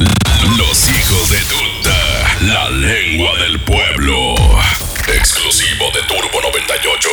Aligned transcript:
Los 0.00 0.90
hijos 0.90 1.30
de 1.30 1.38
tuta, 1.48 1.94
la 2.52 2.68
lengua 2.68 3.30
del 3.38 3.60
pueblo. 3.60 4.34
Exclusivo 5.06 5.84
de 5.94 6.00
Turbo 6.08 6.42
98. 6.42 7.08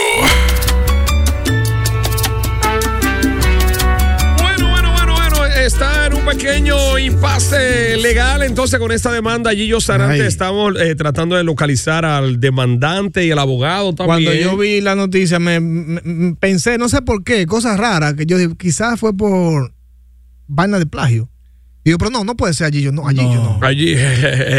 Bueno, 4.40 4.72
bueno, 4.72 4.92
bueno, 4.94 5.14
bueno. 5.14 5.46
Está 5.46 6.08
en 6.08 6.16
un 6.16 6.26
pequeño 6.26 6.98
impasse 6.98 7.98
legal. 7.98 8.42
Entonces, 8.42 8.80
con 8.80 8.92
esta 8.92 9.12
demanda, 9.12 9.52
Gillo 9.52 9.80
Sarante, 9.80 10.24
Ay. 10.24 10.28
estamos 10.28 10.74
eh, 10.82 10.96
tratando 10.96 11.36
de 11.36 11.44
localizar 11.44 12.04
al 12.04 12.40
demandante 12.40 13.24
y 13.24 13.30
el 13.30 13.38
abogado 13.38 13.94
también. 13.94 14.24
Cuando 14.24 14.34
yo 14.34 14.58
vi 14.58 14.82
la 14.82 14.96
noticia, 14.96 15.38
me, 15.38 16.34
pensé, 16.40 16.80
no 16.80 16.90
sé 16.90 17.04
por 17.04 17.24
qué, 17.24 17.46
cosas 17.46 17.78
raras, 17.78 18.16
que 18.16 18.26
yo 18.26 18.40
dije, 18.40 18.56
quizás 18.58 19.00
fue 19.00 19.16
por 19.16 19.72
vaina 20.48 20.80
de 20.80 20.88
plagio. 20.88 21.31
Digo, 21.84 21.98
pero 21.98 22.12
no, 22.12 22.24
no 22.24 22.36
puede 22.36 22.54
ser 22.54 22.68
allí, 22.68 22.84
yo 22.84 22.92
no, 22.92 23.08
allí 23.08 23.18
yo 23.22 23.34
no. 23.34 23.60
Allí, 23.66 23.96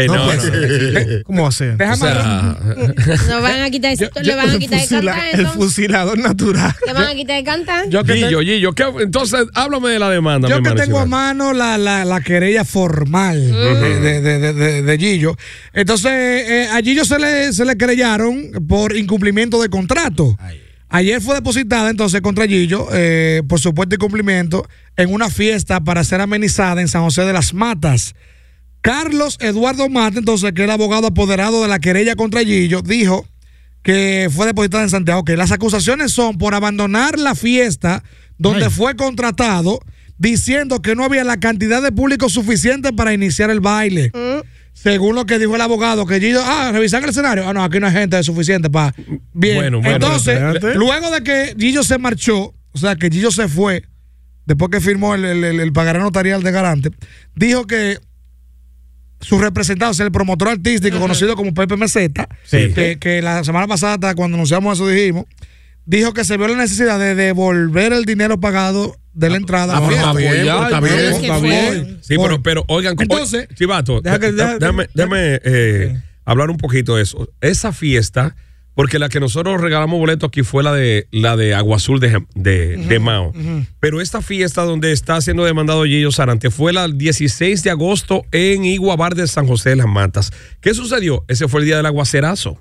No, 0.07 0.15
no, 0.15 0.25
puede 0.25 0.37
no. 0.37 0.41
ser. 0.43 1.23
¿Cómo 1.23 1.43
va 1.43 1.47
a 1.47 1.51
ser? 1.53 1.81
O 1.81 1.95
sea, 1.95 2.57
No 3.29 3.41
van 3.41 3.61
a 3.61 3.69
quitar, 3.69 3.95
le 4.21 4.35
van 4.35 4.49
a 4.49 4.53
el, 4.53 4.59
quitar 4.59 4.79
el 4.81 4.87
fusila- 4.89 5.11
cantar, 5.13 5.39
el 5.39 5.47
fusilador 5.47 6.17
natural. 6.17 6.75
Le 6.85 6.91
van 6.93 7.03
a 7.07 7.13
quitar 7.15 7.37
el 7.37 7.43
cantar. 7.45 7.89
Yo 7.89 8.03
que, 8.03 8.15
Gillo, 8.15 8.39
te- 8.39 8.45
Gillo, 8.45 8.73
¿qué- 8.73 8.91
entonces 9.01 9.45
háblame 9.53 9.91
de 9.91 9.99
la 9.99 10.09
demanda. 10.09 10.49
yo 10.49 10.61
que 10.61 10.71
tengo 10.71 10.99
a 10.99 11.05
mano 11.05 11.53
la, 11.53 11.77
la, 11.77 12.03
la 12.03 12.19
querella 12.19 12.65
formal 12.65 13.39
de, 13.51 13.99
de, 14.01 14.21
de, 14.39 14.53
de- 14.53 14.81
de 14.81 14.97
Gillo. 14.97 15.37
Entonces, 15.71 16.11
eh, 16.11 16.67
a 16.73 16.81
Gillo 16.81 17.05
se 17.05 17.19
le, 17.19 17.53
se 17.53 17.63
le 17.63 17.77
querellaron 17.77 18.51
por 18.67 18.95
incumplimiento 18.97 19.61
de 19.61 19.69
contrato. 19.69 20.37
Ayer 20.95 21.19
fue 21.21 21.33
depositada 21.33 21.89
entonces 21.89 22.21
contra 22.21 22.45
Gillo 22.45 22.87
eh, 22.93 23.41
por 23.49 23.59
supuesto 23.59 23.95
incumplimiento 23.95 24.69
en 24.95 25.11
una 25.11 25.31
fiesta 25.31 25.83
para 25.83 26.03
ser 26.03 26.21
amenizada 26.21 26.81
en 26.81 26.87
San 26.87 27.01
José 27.01 27.23
de 27.23 27.33
las 27.33 27.55
Matas. 27.55 28.13
Carlos 28.81 29.39
Eduardo 29.41 29.89
Mata, 29.89 30.19
entonces, 30.19 30.51
que 30.53 30.61
es 30.61 30.65
el 30.65 30.71
abogado 30.71 31.07
apoderado 31.07 31.63
de 31.63 31.67
la 31.67 31.79
querella 31.79 32.15
contra 32.15 32.43
Gillo, 32.43 32.83
dijo 32.83 33.25
que 33.81 34.29
fue 34.31 34.45
depositada 34.45 34.83
en 34.83 34.91
Santiago. 34.91 35.23
Que 35.23 35.35
las 35.35 35.51
acusaciones 35.51 36.11
son 36.11 36.37
por 36.37 36.53
abandonar 36.53 37.17
la 37.17 37.33
fiesta 37.33 38.03
donde 38.37 38.69
fue 38.69 38.95
contratado, 38.95 39.79
diciendo 40.19 40.83
que 40.83 40.95
no 40.95 41.05
había 41.05 41.23
la 41.23 41.39
cantidad 41.39 41.81
de 41.81 41.91
público 41.91 42.29
suficiente 42.29 42.93
para 42.93 43.15
iniciar 43.15 43.49
el 43.49 43.61
baile. 43.61 44.11
Según 44.73 45.15
lo 45.15 45.25
que 45.25 45.39
dijo 45.39 45.55
el 45.55 45.61
abogado, 45.61 46.05
que 46.05 46.19
Gillo, 46.19 46.41
ah, 46.43 46.71
revisan 46.73 47.03
el 47.03 47.09
escenario. 47.11 47.47
Ah, 47.47 47.53
no, 47.53 47.63
aquí 47.63 47.79
no 47.79 47.87
hay 47.87 47.93
gente 47.93 48.21
suficiente 48.23 48.69
para. 48.69 48.93
Bien. 49.33 49.55
Bueno, 49.55 49.77
bueno, 49.81 49.95
Entonces, 49.95 50.35
espérate. 50.35 50.75
luego 50.75 51.09
de 51.11 51.23
que 51.23 51.55
Gillo 51.57 51.83
se 51.83 51.97
marchó, 51.97 52.53
o 52.71 52.77
sea, 52.77 52.95
que 52.95 53.09
Gillo 53.09 53.31
se 53.31 53.47
fue, 53.47 53.83
después 54.45 54.69
que 54.71 54.81
firmó 54.81 55.15
el, 55.15 55.23
el, 55.25 55.43
el- 55.43 55.59
el 55.59 55.71
pagaré 55.73 55.99
notarial 55.99 56.43
de 56.43 56.51
garante, 56.51 56.89
dijo 57.35 57.65
que 57.67 57.97
su 59.21 59.39
representante, 59.39 59.91
o 59.91 59.93
sea, 59.93 60.05
el 60.05 60.11
promotor 60.11 60.49
artístico 60.49 60.99
conocido 60.99 61.35
como 61.37 61.53
Pepe 61.53 61.77
Meseta, 61.77 62.27
que, 62.49 62.97
que 62.99 63.21
la 63.21 63.43
semana 63.45 63.67
pasada, 63.67 63.93
hasta 63.93 64.15
cuando 64.15 64.35
anunciamos 64.35 64.77
eso, 64.77 64.87
dijimos, 64.89 65.25
dijo 65.85 66.13
que 66.13 66.23
se 66.23 66.37
vio 66.37 66.47
la 66.47 66.57
necesidad 66.57 66.99
de 66.99 67.15
devolver 67.15 67.93
el 67.93 68.05
dinero 68.05 68.39
pagado 68.39 68.95
de 69.13 69.29
la 69.29 69.37
entrada. 69.37 69.75
Ah, 69.75 69.77
a 69.77 69.81
la 69.81 69.95
está 69.95 70.13
bien, 70.13 70.47
está 70.47 70.79
bien, 70.79 70.99
está 70.99 71.39
bien. 71.39 71.99
Sí, 72.01 72.15
pero, 72.17 72.41
pero 72.41 72.65
oigan, 72.67 72.95
Entonces, 72.99 73.47
Chivato, 73.55 74.01
déjame, 74.01 74.87
déjame, 74.93 75.39
eh, 75.43 76.01
hablar 76.25 76.49
un 76.49 76.57
poquito 76.57 76.95
de 76.95 77.03
eso. 77.03 77.29
Esa 77.41 77.71
fiesta, 77.71 78.35
porque 78.75 78.97
la 78.97 79.09
que 79.09 79.19
nosotros 79.19 79.61
regalamos 79.61 79.99
boletos 79.99 80.29
aquí 80.29 80.41
fue 80.41 80.63
la 80.63 80.73
de 80.73 81.07
la 81.11 81.37
de 81.37 81.53
Agua 81.53 81.77
Azul 81.77 81.99
de, 81.99 82.25
de, 82.33 82.77
de 82.77 82.99
Mao. 82.99 83.33
Pero 83.79 84.01
esta 84.01 84.21
fiesta 84.21 84.63
donde 84.63 84.91
está 84.91 85.21
siendo 85.21 85.45
demandado 85.45 85.83
Gillo 85.83 86.11
Sarante 86.11 86.49
fue 86.49 86.73
la 86.73 86.87
16 86.87 87.61
de 87.61 87.69
agosto 87.69 88.23
en 88.31 88.65
Iguabar 88.65 89.15
de 89.15 89.27
San 89.27 89.47
José 89.47 89.71
de 89.71 89.75
las 89.77 89.87
Matas. 89.87 90.31
¿Qué 90.59 90.73
sucedió? 90.73 91.23
Ese 91.27 91.47
fue 91.47 91.59
el 91.61 91.67
día 91.67 91.77
del 91.77 91.85
aguacerazo. 91.85 92.59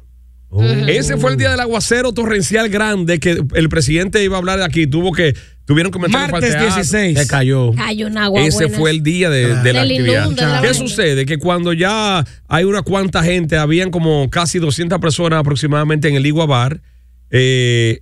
Ese 0.87 1.17
fue 1.17 1.31
el 1.33 1.37
día 1.39 1.51
del 1.51 1.61
aguacero 1.61 2.13
torrencial 2.13 2.69
grande 2.69 3.19
que 3.19 3.43
el 3.55 3.69
presidente 3.69 4.23
iba 4.23 4.37
a 4.37 4.39
hablar 4.39 4.59
de 4.59 4.65
aquí. 4.65 4.87
Tuvo 4.87 5.13
que, 5.13 5.35
tuvieron 5.65 5.91
que 5.91 5.99
meterlo 5.99 6.19
para 6.19 6.27
el 6.27 6.33
Martes 6.33 6.51
teatro. 6.51 6.75
16. 6.75 7.19
Se 7.19 7.27
cayó. 7.27 7.73
Cayó 7.73 8.07
un 8.07 8.19
agua 8.19 8.43
Ese 8.43 8.65
buena. 8.67 8.79
fue 8.79 8.91
el 8.91 9.03
día 9.03 9.31
de, 9.31 9.57
de 9.63 9.73
la 9.73 9.85
Del 9.85 9.93
actividad. 9.93 10.63
¿Qué 10.63 10.75
sucede? 10.75 11.25
Que 11.25 11.39
cuando 11.39 11.73
ya 11.73 12.25
hay 12.49 12.65
una 12.65 12.83
cuanta 12.83 13.23
gente, 13.23 13.57
habían 13.57 13.91
como 13.91 14.29
casi 14.29 14.59
200 14.59 14.99
personas 15.01 15.41
aproximadamente 15.41 16.09
en 16.09 16.17
el 16.17 16.27
Igua 16.27 16.47
Bar, 16.47 16.83
eh, 17.31 18.01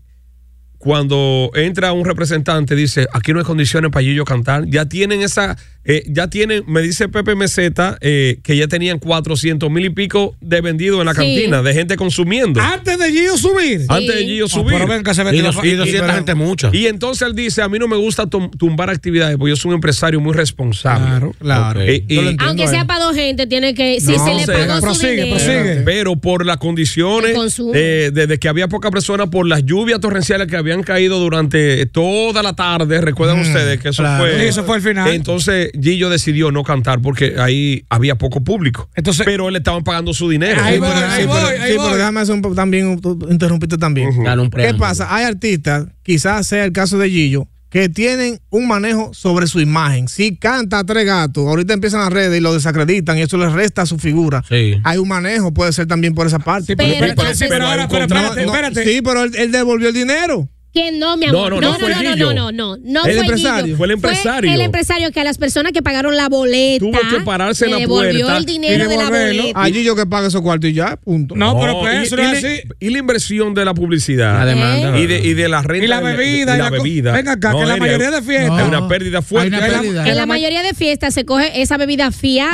cuando 0.78 1.50
entra 1.54 1.92
un 1.92 2.06
representante, 2.06 2.74
dice, 2.74 3.06
aquí 3.12 3.32
no 3.34 3.38
hay 3.38 3.44
condiciones 3.44 3.90
para 3.90 4.02
yo 4.02 4.24
cantar, 4.24 4.64
ya 4.66 4.86
tienen 4.86 5.20
esa, 5.20 5.58
eh, 5.84 6.04
ya 6.08 6.28
tienen, 6.28 6.62
me 6.66 6.82
dice 6.82 7.08
Pepe 7.08 7.34
Meseta, 7.34 7.96
eh, 8.00 8.38
que 8.42 8.56
ya 8.56 8.68
tenían 8.68 8.98
400 8.98 9.70
mil 9.70 9.84
y 9.86 9.90
pico 9.90 10.36
de 10.40 10.60
vendido 10.60 11.00
en 11.00 11.06
la 11.06 11.12
Sí. 11.12 11.18
cantina, 11.18 11.62
de 11.62 11.72
gente 11.74 11.96
consumiendo. 11.96 12.60
Antes 12.60 12.98
de 12.98 13.10
Gillo 13.10 13.36
subir. 13.38 13.86
Antes 13.88 14.14
de 14.14 14.24
Gillo 14.24 14.44
Ah, 14.46 14.48
subir. 14.48 14.74
pero 14.74 14.86
ven 14.86 15.02
que 15.02 15.14
se 15.14 15.22
Y, 15.22 15.40
dos- 15.40 15.56
y 15.64 15.70
200 15.72 16.00
pero- 16.02 16.12
gente 16.14 16.34
mucha. 16.34 16.70
Y 16.72 16.86
entonces 16.86 17.26
él 17.26 17.34
dice, 17.34 17.62
a 17.62 17.68
mí 17.68 17.78
no 17.78 17.88
me 17.88 17.96
gusta 17.96 18.26
tum- 18.26 18.50
tumbar 18.56 18.90
actividades, 18.90 19.36
porque 19.38 19.50
yo 19.50 19.56
soy 19.56 19.70
un 19.70 19.76
empresario 19.76 20.20
muy 20.20 20.34
responsable. 20.34 21.06
Claro, 21.06 21.34
Claro. 21.38 21.80
Eh, 21.82 22.04
y- 22.08 22.36
Aunque 22.38 22.68
sea 22.68 22.86
para 22.86 23.04
dos 23.04 23.14
gente, 23.14 23.46
tiene 23.46 23.74
que. 23.74 24.00
Si 24.00 24.12
No, 24.12 24.24
se 24.24 24.34
le 24.34 24.46
pagó 24.46 24.74
su 24.76 24.80
prosigue, 24.82 25.10
dinero. 25.24 25.30
prosigue. 25.36 25.82
Pero 25.84 26.16
por 26.16 26.44
las 26.44 26.58
condiciones, 26.58 27.36
eh, 27.74 28.10
desde 28.12 28.38
que 28.38 28.48
había 28.48 28.68
poca 28.68 28.90
persona, 28.90 29.28
por 29.28 29.46
las 29.46 29.64
lluvias 29.64 30.00
torrenciales 30.00 30.46
que 30.46 30.56
habían 30.56 30.82
caído 30.82 31.18
durante 31.18 31.86
toda 31.86 32.42
la 32.42 32.54
tarde, 32.54 33.00
recuerdan 33.00 33.40
ustedes 33.40 33.80
que 33.80 33.88
eso 33.90 34.02
claro. 34.02 34.24
fue. 34.24 34.38
Sí, 34.40 34.46
eso 34.46 34.64
fue 34.64 34.76
el 34.76 34.82
final. 34.82 35.08
Entonces 35.10 35.69
Gillo 35.80 36.08
decidió 36.10 36.50
no 36.52 36.62
cantar 36.64 37.00
porque 37.00 37.34
ahí 37.38 37.84
había 37.88 38.14
poco 38.16 38.42
público. 38.42 38.88
Entonces- 38.94 39.24
pero 39.26 39.48
él 39.48 39.52
le 39.54 39.58
estaban 39.58 39.84
pagando 39.84 40.14
su 40.14 40.28
dinero. 40.28 40.62
Ahí 40.62 40.74
Sí, 40.74 40.80
voy, 40.80 40.88
pero, 40.94 41.06
ahí 41.06 41.20
sí, 41.22 41.26
voy, 41.26 41.36
pero- 41.36 41.48
ahí 41.62 41.70
sí, 41.72 41.76
voy. 41.76 41.84
pero 41.86 41.96
déjame 41.96 42.20
hacer 42.20 42.34
un, 42.34 42.54
también, 42.54 43.00
tú 43.00 43.18
interrumpiste 43.30 43.78
también. 43.78 44.22
Dale 44.24 44.42
un 44.42 44.50
¿Qué 44.50 44.74
pasa? 44.74 45.14
Hay 45.14 45.24
artistas, 45.24 45.86
quizás 46.02 46.46
sea 46.46 46.64
el 46.64 46.72
caso 46.72 46.98
de 46.98 47.08
Gillo, 47.10 47.46
que 47.70 47.88
tienen 47.88 48.40
un 48.50 48.66
manejo 48.66 49.14
sobre 49.14 49.46
su 49.46 49.60
imagen. 49.60 50.08
Si 50.08 50.36
canta 50.36 50.80
a 50.80 50.84
tres 50.84 51.06
gatos, 51.06 51.46
ahorita 51.46 51.72
empiezan 51.72 52.00
las 52.00 52.12
redes 52.12 52.36
y 52.36 52.40
lo 52.42 52.52
desacreditan 52.52 53.16
y 53.16 53.22
eso 53.22 53.36
les 53.36 53.52
resta 53.52 53.82
a 53.82 53.86
su 53.86 53.96
figura. 53.96 54.42
Sí. 54.48 54.74
Hay 54.82 54.98
un 54.98 55.06
manejo, 55.06 55.54
puede 55.54 55.72
ser 55.72 55.86
también 55.86 56.12
por 56.14 56.26
esa 56.26 56.40
parte. 56.40 56.66
Sí, 56.66 56.74
pero, 56.76 56.88
Pero 56.88 56.98
pero- 57.00 57.10
entonces- 57.12 57.38
sí, 57.38 57.44
pero 57.44 57.54
pero 57.54 57.66
ahora, 57.66 57.82
hay 57.82 57.86
un 57.86 57.90
pero 57.90 58.00
contrato. 58.08 58.26
espérate, 58.40 58.46
No, 58.46 58.54
espérate. 58.54 58.84
Sí, 58.92 59.02
pero 59.02 59.22
él, 59.22 59.32
él 59.36 59.52
devolvió 59.52 59.86
el 59.88 59.94
dinero. 59.94 60.48
Que 60.72 60.92
no, 60.92 61.16
mi 61.16 61.26
No, 61.26 61.46
amor. 61.46 61.50
no, 61.54 61.60
No, 61.60 61.60
no 61.60 61.72
no, 61.72 61.78
fue 61.80 61.88
no, 61.94 62.02
no, 62.02 62.14
no, 62.16 62.32
no, 62.32 62.52
no, 62.52 62.76
no 62.84 63.04
El 63.04 63.12
fue 63.12 63.20
empresario. 63.22 63.64
Gillo. 63.64 63.76
Fue 63.76 63.86
el 63.86 63.90
empresario. 63.92 64.52
el 64.54 64.60
empresario 64.60 65.10
que 65.10 65.18
a 65.20 65.24
las 65.24 65.36
personas 65.36 65.72
que 65.72 65.82
pagaron 65.82 66.16
la 66.16 66.28
boleta 66.28 66.78
Tuvo 66.78 66.98
que 67.10 67.24
pararse 67.24 67.64
en 67.64 67.72
la 67.72 67.78
devolvió 67.78 68.26
puerta 68.26 68.36
el 68.36 68.44
dinero 68.44 68.84
y 68.84 68.88
de 68.88 68.96
la 68.96 69.10
boleta. 69.10 69.60
A 69.62 69.66
Gillo 69.66 69.96
que 69.96 70.06
pague 70.06 70.28
esos 70.28 70.40
cuartos 70.42 70.70
y 70.70 70.74
ya, 70.74 70.96
punto. 70.96 71.34
No, 71.34 71.58
pero 71.58 71.72
No, 71.72 71.80
pues 71.80 71.94
y, 71.94 72.02
eso 72.06 72.14
no 72.16 72.22
y 72.22 72.26
es 72.26 72.42
la- 72.42 72.48
así. 72.50 72.60
y 72.78 72.90
la 72.90 72.98
inversión 72.98 73.52
de 73.54 73.64
la 73.64 73.74
publicidad. 73.74 74.38
La 74.38 74.44
demanda. 74.46 74.98
Y 75.00 75.06
de, 75.06 75.18
y 75.18 75.34
de 75.34 75.48
la 75.48 75.62
renta. 75.62 75.84
Y 75.84 75.88
la 75.88 76.00
de- 76.00 76.16
bebida, 76.16 76.52
y 76.52 76.54
y 76.54 76.58
la 76.58 76.64
la 76.64 76.70
bebida. 76.70 77.12
Venga 77.12 77.32
acá, 77.32 77.50
que 77.52 77.64
la 77.66 77.72
Eri, 77.72 77.80
mayoría 77.80 78.10
de 78.12 78.22
fiestas- 78.22 78.58
Hay 78.60 78.68
una 78.68 78.88
pérdida 78.88 79.22
fuerte. 79.22 79.56
Hay 79.56 79.60
una 79.60 79.68
la- 79.68 79.80
pérdida. 79.80 80.08
En 80.08 80.16
la 80.16 80.26
mayoría 80.26 80.62
de 80.62 80.72
fiestas 80.74 81.14
se 81.14 81.24
coge 81.24 81.60
esa 81.62 81.76
bebida 81.78 82.06
los 82.06 82.12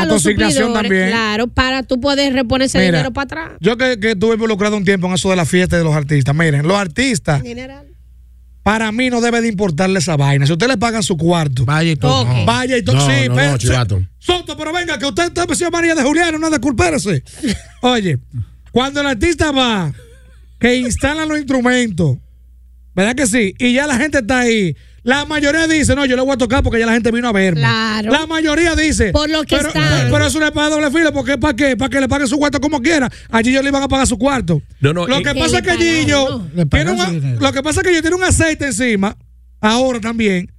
consignación 0.08 0.69
suplidores, 0.69 0.72
también. 0.82 1.08
claro, 1.10 1.48
para 1.48 1.82
tú 1.82 2.00
poder 2.00 2.32
reponer 2.32 2.64
ese 2.66 2.80
dinero 2.80 3.12
para 3.12 3.24
atrás. 3.24 3.50
Yo 3.60 3.76
que, 3.76 4.00
que 4.00 4.12
estuve 4.12 4.34
involucrado 4.34 4.74
un 4.76 4.84
tiempo 4.86 5.06
en 5.06 5.12
eso 5.12 5.28
de 5.28 5.36
la 5.36 5.44
fiesta 5.44 5.76
de 5.76 5.84
los 5.84 5.94
artistas. 5.94 6.34
Miren, 6.34 6.66
los 6.66 6.78
artistas, 6.78 7.42
General. 7.42 7.84
Para 8.66 8.90
mí 8.90 9.10
no 9.10 9.20
debe 9.20 9.40
de 9.42 9.46
importarle 9.46 10.00
esa 10.00 10.16
vaina. 10.16 10.44
Si 10.44 10.50
usted 10.52 10.66
le 10.66 10.76
paga 10.76 11.00
su 11.00 11.16
cuarto, 11.16 11.64
Vaya 11.64 11.92
y 11.92 11.94
todo. 11.94 12.26
Vaya 12.44 12.76
y 12.76 12.82
to- 12.82 12.94
No, 12.94 13.00
sí, 13.06 13.28
no, 13.28 13.34
pero- 13.36 13.50
no, 13.52 13.58
chivato. 13.58 14.02
Soto, 14.18 14.56
pero 14.56 14.72
venga, 14.72 14.98
que 14.98 15.06
usted 15.06 15.26
está 15.26 15.46
vestido 15.46 15.70
María 15.70 15.94
de 15.94 16.02
Juliano, 16.02 16.36
no 16.36 16.50
disculpérese. 16.50 17.22
Oye, 17.82 18.18
cuando 18.72 19.02
el 19.02 19.06
artista 19.06 19.52
va, 19.52 19.92
que 20.58 20.74
instalan 20.78 21.28
los 21.28 21.38
instrumentos, 21.38 22.16
¿verdad 22.92 23.14
que 23.14 23.28
sí? 23.28 23.54
Y 23.60 23.74
ya 23.74 23.86
la 23.86 23.98
gente 23.98 24.18
está 24.18 24.40
ahí. 24.40 24.74
La 25.06 25.25
mayoría 25.25 25.69
dice, 25.69 25.94
no, 25.94 26.05
yo 26.05 26.17
le 26.17 26.23
voy 26.23 26.32
a 26.32 26.37
tocar 26.37 26.64
porque 26.64 26.81
ya 26.81 26.87
la 26.87 26.93
gente 26.93 27.12
vino 27.12 27.29
a 27.29 27.32
verme. 27.32 27.61
Claro. 27.61 28.11
La 28.11 28.26
mayoría 28.26 28.75
dice. 28.75 29.12
Por 29.12 29.31
lo 29.31 29.44
que 29.44 29.56
pero, 29.56 29.69
están. 29.69 30.11
pero 30.11 30.26
eso 30.26 30.41
no 30.41 30.47
es 30.47 30.50
para 30.53 30.69
doble 30.69 30.91
filo, 30.91 31.12
porque 31.12 31.38
¿para 31.38 31.55
qué? 31.55 31.76
Para 31.76 31.88
que 31.88 32.00
le 32.00 32.08
paguen 32.08 32.26
su 32.26 32.37
cuarto 32.38 32.61
como 32.61 32.82
quiera. 32.82 33.08
Allí 33.31 33.50
ellos 33.50 33.62
le 33.62 33.69
iban 33.69 33.85
a 33.85 33.88
pagar 33.88 34.06
su 34.08 34.19
cuarto. 34.19 34.61
No, 34.81 34.93
no, 34.93 35.06
lo 35.06 35.23
que 35.23 35.32
pasa 35.35 35.58
es 35.58 35.62
que 35.62 35.76
Gillo 35.76 36.44
lo 36.53 37.53
que 37.53 37.62
pasa 37.62 37.81
es 37.81 37.85
que 37.85 37.91
Gillo 37.91 38.03
tiene 38.03 38.17
un 38.17 38.25
aceite 38.25 38.67
encima, 38.67 39.17
ahora 39.61 40.00
también, 40.00 40.50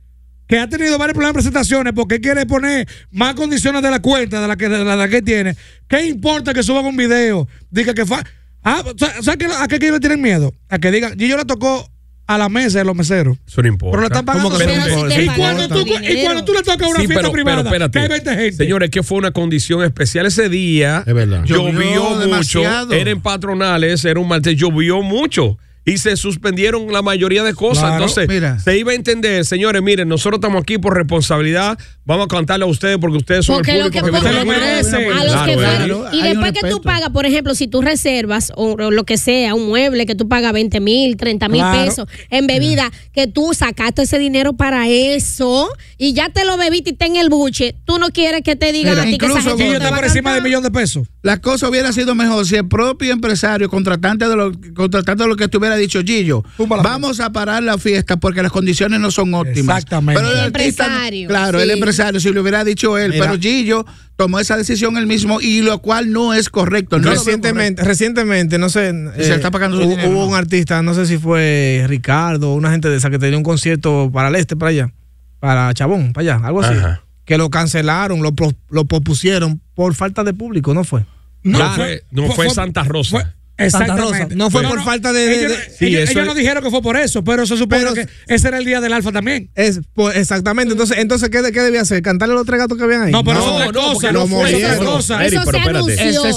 que 0.47 0.57
ha 0.57 0.69
tenido 0.69 0.97
varios 0.97 1.13
problemas 1.13 1.33
de 1.33 1.49
presentaciones 1.51 1.91
porque 1.93 2.21
quiere 2.21 2.45
poner 2.45 2.87
más 3.11 3.35
condiciones 3.35 3.81
de 3.81 3.91
la 3.91 3.99
cuenta 4.01 4.39
de 4.41 4.47
la 4.47 4.55
que, 4.55 4.69
de 4.69 4.81
la, 4.83 4.91
de 4.91 4.95
la 4.97 5.09
que 5.09 5.21
tiene. 5.21 5.57
¿Qué 5.89 6.05
importa 6.07 6.53
que 6.53 6.63
suban 6.63 6.85
un 6.85 6.95
video? 6.95 7.49
Diga 7.69 7.93
que 7.93 8.05
fa 8.05 8.23
Ah, 8.63 8.81
¿sabes 8.97 9.25
sa- 9.25 9.35
qué- 9.37 9.45
a 9.45 9.67
qué 9.67 9.77
le 9.91 9.99
tienen 9.99 10.21
miedo? 10.21 10.53
A 10.69 10.79
que 10.79 10.89
digan, 10.91 11.17
Gillo 11.19 11.35
le 11.37 11.43
tocó 11.45 11.89
a 12.27 12.37
la 12.37 12.49
mesa 12.49 12.79
de 12.79 12.85
los 12.85 12.95
meseros. 12.95 13.37
Eso 13.47 13.61
no 13.61 13.67
importa. 13.69 13.91
Pero 13.97 14.01
le 14.01 14.07
están 14.07 14.25
pagando. 14.25 14.49
Y, 15.21 15.27
cuando 15.35 15.67
tú, 15.69 15.85
y 15.87 16.23
cuando 16.23 16.43
tú 16.45 16.53
le 16.53 16.61
tocas 16.61 16.87
una 16.89 16.99
Sí, 16.99 17.07
fiesta 17.07 17.15
pero, 17.21 17.31
privada, 17.31 17.63
pero 17.69 17.85
espérate. 17.85 17.91
que 17.91 17.99
hay 17.99 18.07
20 18.09 18.29
gente. 18.35 18.63
Señores, 18.63 18.89
que 18.89 19.01
fue 19.03 19.17
una 19.17 19.31
condición 19.31 19.81
especial 19.83 20.25
ese 20.25 20.49
día. 20.49 21.03
Es 21.07 21.13
verdad. 21.13 21.43
Llovió, 21.45 21.71
Llovió 21.71 22.03
mucho. 22.03 22.19
demasiado. 22.19 22.93
Era 22.93 23.09
en 23.11 23.21
patronales, 23.21 24.03
era 24.05 24.19
un 24.19 24.27
martes, 24.27 24.55
llovió 24.57 25.01
mucho. 25.01 25.57
Y 25.87 25.97
se 25.97 26.15
suspendieron 26.17 26.91
la 26.91 27.01
mayoría 27.01 27.43
de 27.43 27.53
cosas. 27.53 27.85
Claro, 27.85 27.95
Entonces, 27.95 28.27
mira. 28.27 28.59
se 28.59 28.77
iba 28.77 28.91
a 28.91 28.95
entender, 28.95 29.43
señores, 29.45 29.81
miren, 29.81 30.07
nosotros 30.09 30.37
estamos 30.39 30.61
aquí 30.61 30.77
por 30.77 30.93
responsabilidad. 30.95 31.79
Vamos 32.05 32.25
a 32.25 32.27
cantarle 32.27 32.65
a 32.65 32.67
ustedes 32.67 32.97
porque 32.99 33.17
ustedes 33.17 33.45
son 33.45 33.55
Porque 33.55 33.71
el 33.71 33.79
lo 33.79 33.85
público 33.85 34.05
que 34.07 34.11
que, 34.11 34.27
se 34.27 34.33
lo 34.33 34.39
a- 34.41 34.45
merece. 34.45 34.95
a 35.07 35.23
los 35.23 35.33
Claro, 35.33 35.45
que. 35.45 35.55
Claro, 35.57 36.05
Y 36.13 36.21
después 36.21 36.51
que 36.53 36.69
tú 36.69 36.81
pagas, 36.81 37.09
por 37.09 37.25
ejemplo, 37.25 37.55
si 37.55 37.67
tú 37.67 37.81
reservas 37.81 38.51
o, 38.55 38.73
o 38.73 38.91
lo 38.91 39.03
que 39.05 39.17
sea, 39.17 39.55
un 39.55 39.67
mueble 39.67 40.05
que 40.05 40.13
tú 40.15 40.27
pagas 40.27 40.51
20 40.53 40.79
mil, 40.81 41.15
30 41.17 41.47
mil 41.49 41.61
Claro. 41.61 41.85
pesos 41.89 42.07
en 42.29 42.47
bebida, 42.47 42.91
que 43.13 43.27
tú 43.27 43.53
sacaste 43.53 44.01
ese 44.03 44.19
dinero 44.19 44.53
para 44.53 44.87
eso 44.89 45.69
y 45.97 46.13
ya 46.13 46.29
te 46.29 46.45
lo 46.45 46.57
bebiste 46.57 46.89
y 46.89 46.93
está 46.93 47.05
en 47.05 47.15
el 47.15 47.29
buche, 47.29 47.75
tú 47.85 47.97
no 47.97 48.09
quieres 48.09 48.41
que 48.41 48.55
te 48.55 48.71
digan 48.73 48.91
Mira, 48.93 49.03
a 49.03 49.05
ti 49.05 49.17
que 49.17 49.25
esa 49.25 49.39
incluso 49.39 49.57
gente 49.57 49.77
está 49.77 49.89
por 49.95 50.03
encima 50.05 50.29
cantar. 50.31 50.43
millón 50.43 50.63
de 50.63 50.71
pesos. 50.71 51.07
La 51.23 51.37
cosa 51.41 51.67
hubiera 51.69 51.91
sido 51.93 52.13
mejor 52.15 52.45
si 52.45 52.55
el 52.55 52.67
propio 52.67 53.11
empresario, 53.11 53.69
contratante 53.69 54.27
de 54.27 54.35
lo, 54.35 54.51
contratante 54.75 55.23
de 55.23 55.29
lo 55.29 55.35
que 55.35 55.47
te 55.47 55.57
dicho, 55.77 56.01
Gillo, 56.03 56.43
vamos 56.57 57.19
a 57.19 57.31
parar 57.31 57.63
la 57.63 57.77
fiesta 57.77 58.17
porque 58.17 58.41
las 58.43 58.51
condiciones 58.51 58.99
no 58.99 59.11
son 59.11 59.33
óptimas. 59.33 59.77
Exactamente. 59.77 60.19
Pero 60.21 60.31
el, 60.33 60.37
El 60.39 60.45
artista, 60.45 60.85
empresario, 60.85 61.27
claro, 61.27 61.59
el 61.59 61.71
empresario, 61.71 62.19
si 62.19 62.31
lo 62.31 62.41
hubiera 62.41 62.63
dicho 62.63 62.97
él, 62.97 63.11
Mira. 63.13 63.25
pero 63.27 63.39
Gillo 63.41 63.85
tomó 64.15 64.39
esa 64.39 64.57
decisión 64.57 64.97
él 64.97 65.05
mismo 65.07 65.39
y 65.41 65.61
lo 65.61 65.79
cual 65.79 66.11
no 66.11 66.33
es 66.33 66.49
correcto. 66.49 66.97
No 66.99 67.09
recientemente, 67.11 67.83
recientemente, 67.83 68.57
no 68.57 68.69
sé. 68.69 68.91
Se 69.17 69.35
está 69.35 69.51
pagando 69.51 69.77
hubo, 69.77 69.89
dinero, 69.89 70.09
hubo 70.09 70.21
¿no? 70.21 70.27
un 70.27 70.35
artista, 70.35 70.81
no 70.81 70.93
sé 70.93 71.05
si 71.05 71.17
fue 71.17 71.85
Ricardo, 71.87 72.53
una 72.53 72.71
gente 72.71 72.89
de 72.89 72.97
esa 72.97 73.09
que 73.09 73.19
tenía 73.19 73.37
un 73.37 73.43
concierto 73.43 74.09
para 74.13 74.29
el 74.29 74.35
este, 74.35 74.55
para 74.55 74.69
allá, 74.71 74.93
para 75.39 75.73
Chabón, 75.73 76.13
para 76.13 76.33
allá, 76.35 76.45
algo 76.47 76.61
así. 76.61 76.73
Ajá. 76.77 77.03
Que 77.25 77.37
lo 77.37 77.49
cancelaron, 77.49 78.21
lo, 78.23 78.33
pro- 78.33 78.53
lo 78.69 78.85
pospusieron 78.85 79.61
por 79.75 79.93
falta 79.93 80.23
de 80.23 80.33
público, 80.33 80.73
¿no 80.73 80.83
fue? 80.85 81.05
No, 81.43 81.57
Claro. 81.59 81.75
fue, 81.75 82.03
no 82.11 82.31
fue, 82.31 82.49
Santa 82.49 82.83
Rosa. 82.85 83.09
fue- 83.19 83.25
exactamente. 83.57 84.01
Rosa. 84.23 84.27
No 84.35 84.49
fue 84.49 84.63
por 84.63 84.83
falta 84.83 85.13
de- 85.13 85.19
de- 85.27 85.35
Ellos, 85.39 85.51
de- 85.51 85.55
ellos- 85.57 85.75
Sí, 85.77 85.85
ellos 85.87 86.09
eso 86.09 86.25
no 86.25 86.31
es- 86.31 86.37
dijeron 86.37 86.63
que 86.63 86.69
fue 86.69 86.81
por 86.81 86.97
eso, 86.97 87.23
pero 87.23 87.45
se 87.45 87.57
supone 87.57 87.81
Pero- 87.81 87.93
que 87.93 88.07
ese 88.27 88.47
era 88.47 88.57
el 88.57 88.65
día 88.65 88.81
del 88.81 88.93
alfa 88.93 89.11
también. 89.11 89.49
Es, 89.55 89.79
pues, 89.93 90.15
exactamente. 90.17 90.71
Entonces, 90.73 90.97
entonces 90.99 91.29
¿qué, 91.29 91.41
qué 91.51 91.61
debía 91.61 91.81
hacer? 91.81 92.01
¿Cantarle 92.01 92.35
los 92.35 92.45
tres 92.45 92.59
gatos 92.59 92.77
que 92.77 92.83
habían 92.83 93.03
ahí? 93.03 93.11
No, 93.11 93.23
pero 93.23 93.39
No, 93.39 93.45
eso 93.45 93.59
es 93.59 93.65
no, 93.73 93.81
cosa. 93.81 94.11
no 94.11 94.23
eso 94.45 94.85
cosa. 94.85 95.25
Eri, 95.25 95.35
Eso 95.35 95.45
pero 95.45 95.57
se 95.57 95.57
espérate. 95.57 95.79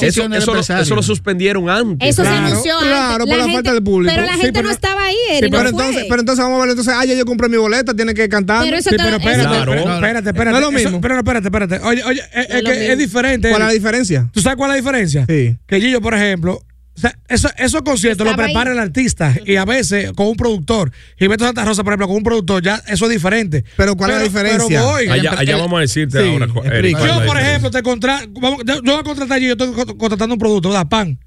Eso, 0.09 0.23
del 0.23 0.31
lo, 0.31 0.37
empresario. 0.47 0.83
eso 0.83 0.95
lo 0.95 1.03
suspendieron 1.03 1.69
antes. 1.71 2.09
Eso 2.09 2.23
Claro, 2.23 2.37
se 2.39 2.43
anunció 2.53 2.79
claro, 2.81 3.23
antes. 3.25 3.37
por 3.37 3.47
la 3.47 3.53
falta 3.53 3.73
de 3.75 3.83
público. 3.83 4.15
Pero 4.15 4.27
la 4.27 4.33
Sí, 4.35 4.41
gente 4.41 4.53
pero- 4.55 4.69
no 4.69 4.71
estaba 4.75 5.05
ahí, 5.05 5.15
Sí, 5.29 5.35
Eri, 5.37 5.51
pero, 5.51 5.63
no 5.65 5.69
entonces, 5.71 6.05
pero 6.09 6.21
entonces 6.21 6.43
vamos 6.45 6.59
a 6.59 6.61
ver, 6.63 6.71
entonces, 6.71 6.95
ah, 6.97 7.05
ya 7.05 7.15
yo 7.15 7.25
compré 7.27 7.49
mi 7.49 7.57
boleta, 7.57 7.95
tiene 7.95 8.15
que 8.15 8.29
cantar. 8.29 8.65
Pero 8.65 8.77
eso 8.77 8.91
pero 8.91 9.03
espérate, 9.17 9.43
espérate, 9.43 9.95
espérate, 9.95 10.29
espérate. 10.31 10.51
No 10.51 10.57
es 10.57 10.63
lo 10.63 10.71
mismo. 10.73 11.01
pero 11.01 11.15
no, 11.15 11.21
espérate, 11.21 11.47
espérate. 11.49 11.79
Oye, 11.87 12.03
oye, 12.05 12.23
es, 12.35 12.63
que 12.63 12.93
es 12.93 12.99
diferente. 12.99 13.49
¿Cuál 13.51 13.63
es 13.63 13.69
la 13.69 13.75
diferencia? 13.75 14.29
¿Tú 14.33 14.41
sabes 14.41 14.57
cuál 14.57 14.71
es 14.71 14.73
la 14.75 14.77
diferencia? 14.77 15.27
Sí. 15.29 15.57
Que 15.67 15.81
Gillo, 15.81 16.01
por 16.01 16.15
ejemplo, 16.15 16.61
o 16.97 17.01
sea, 17.01 17.17
eso- 17.29 17.49
esos 17.57 17.83
conciertos 17.83 18.27
los 18.27 18.37
ahí. 18.39 18.45
prepara 18.47 18.73
el 18.73 18.79
artista 18.79 19.35
y 19.47 19.57
a 19.57 19.65
veces 19.65 20.13
con 20.13 20.27
un 20.27 20.37
productor. 20.37 20.93
Gilberto 21.19 21.45
Santa 21.47 21.65
Rosa, 21.65 21.83
por 21.83 21.93
ejemplo, 21.93 22.09
con 22.09 22.17
un 22.17 22.23
productor, 22.23 22.63
ya 22.63 22.83
eso 22.89 23.07
es 23.07 23.11
diferente. 23.13 23.65
Pero 23.77 23.97
¿cuál 23.97 24.11
es 24.11 24.17
la 24.19 24.23
diferencia? 24.25 24.81
Pero 24.81 24.91
voy. 24.91 25.09
Allá, 25.09 25.33
allá 25.39 25.57
vamos 25.57 25.79
a 25.79 25.81
decirte 25.81 26.21
Sí, 26.23 26.29
ahora. 26.29 26.47
Yo, 26.47 27.27
por 27.27 27.39
ejemplo, 27.39 27.71
te 27.71 27.83
contra, 27.83 28.21
vamos, 28.29 28.61
yo, 28.67 28.75
yo 28.75 28.83
voy 28.83 29.01
a 29.01 29.03
contratar 29.03 29.39
Gillo, 29.39 29.55
yo 29.57 29.65
estoy 29.65 29.85
co- 29.87 29.97
contratando 29.97 30.35
un 30.35 30.39
producto, 30.39 30.69
¿verdad? 30.69 30.89
Pan. 30.89 31.19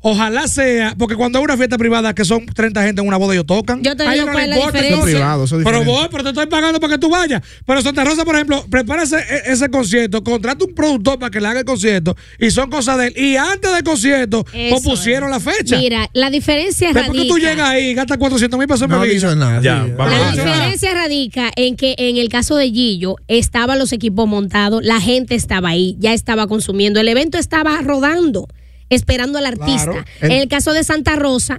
Ojalá 0.00 0.46
sea, 0.46 0.94
porque 0.96 1.16
cuando 1.16 1.38
hay 1.40 1.44
una 1.44 1.56
fiesta 1.56 1.76
privada 1.76 2.14
que 2.14 2.24
son 2.24 2.46
30 2.46 2.82
gente 2.84 3.02
en 3.02 3.08
una 3.08 3.16
boda, 3.16 3.34
ellos 3.34 3.46
tocan. 3.46 3.82
Yo 3.82 3.96
te 3.96 4.08
digo 4.08 4.26
no 4.26 4.32
cuál 4.32 4.44
es 4.44 4.48
la 4.50 4.56
importa, 4.56 4.78
diferencia. 4.78 4.88
entonces. 4.94 4.94
Eso 4.94 5.08
es 5.08 5.14
privado, 5.24 5.44
eso 5.44 5.58
es 5.58 5.64
Pero 5.64 5.78
diferente. 5.80 6.00
voy, 6.00 6.08
pero 6.12 6.22
te 6.22 6.28
estoy 6.30 6.46
pagando 6.46 6.78
para 6.80 6.92
que 6.94 6.98
tú 7.00 7.08
vayas. 7.10 7.42
Pero 7.66 7.82
Santa 7.82 8.04
Rosa, 8.04 8.24
por 8.24 8.36
ejemplo, 8.36 8.64
prepara 8.70 9.02
ese, 9.02 9.16
e- 9.16 9.52
ese 9.52 9.68
concierto, 9.70 10.22
contrata 10.22 10.64
un 10.64 10.72
productor 10.74 11.18
para 11.18 11.30
que 11.30 11.40
le 11.40 11.48
haga 11.48 11.58
el 11.60 11.64
concierto 11.66 12.16
y 12.38 12.50
son 12.52 12.70
cosas 12.70 12.96
de 12.98 13.08
él. 13.08 13.14
Y 13.16 13.36
antes 13.36 13.72
del 13.72 13.82
concierto, 13.82 14.46
Eso 14.52 14.74
pospusieron 14.76 15.30
es. 15.34 15.44
la 15.44 15.52
fecha. 15.52 15.76
Mira, 15.78 16.08
la 16.12 16.30
diferencia 16.30 16.92
Después 16.92 17.20
que 17.20 17.26
tú 17.26 17.34
radica. 17.34 17.50
llegas 17.50 17.68
ahí 17.68 17.86
y 17.88 17.94
gastas 17.94 18.18
400 18.18 18.56
mil 18.56 18.68
pesos 18.68 18.82
en 18.82 18.90
No 18.90 19.00
bebida. 19.00 19.34
nada. 19.34 19.60
Ya, 19.60 19.84
sí. 19.84 19.92
vamos. 19.96 20.12
La 20.16 20.30
diferencia 20.30 20.94
radica 20.94 21.50
en 21.56 21.74
que 21.76 21.96
en 21.98 22.18
el 22.18 22.28
caso 22.28 22.54
de 22.54 22.70
Gillo 22.70 23.16
estaban 23.26 23.80
los 23.80 23.92
equipos 23.92 24.28
montados, 24.28 24.84
la 24.84 25.00
gente 25.00 25.34
estaba 25.34 25.70
ahí, 25.70 25.96
ya 25.98 26.12
estaba 26.14 26.46
consumiendo, 26.46 27.00
el 27.00 27.08
evento 27.08 27.36
estaba 27.36 27.80
rodando, 27.82 28.46
esperando 28.90 29.38
al 29.38 29.46
artista. 29.46 29.84
Claro. 29.84 30.04
En 30.20 30.32
el 30.32 30.48
caso 30.48 30.72
de 30.72 30.84
Santa 30.84 31.16
Rosa, 31.16 31.58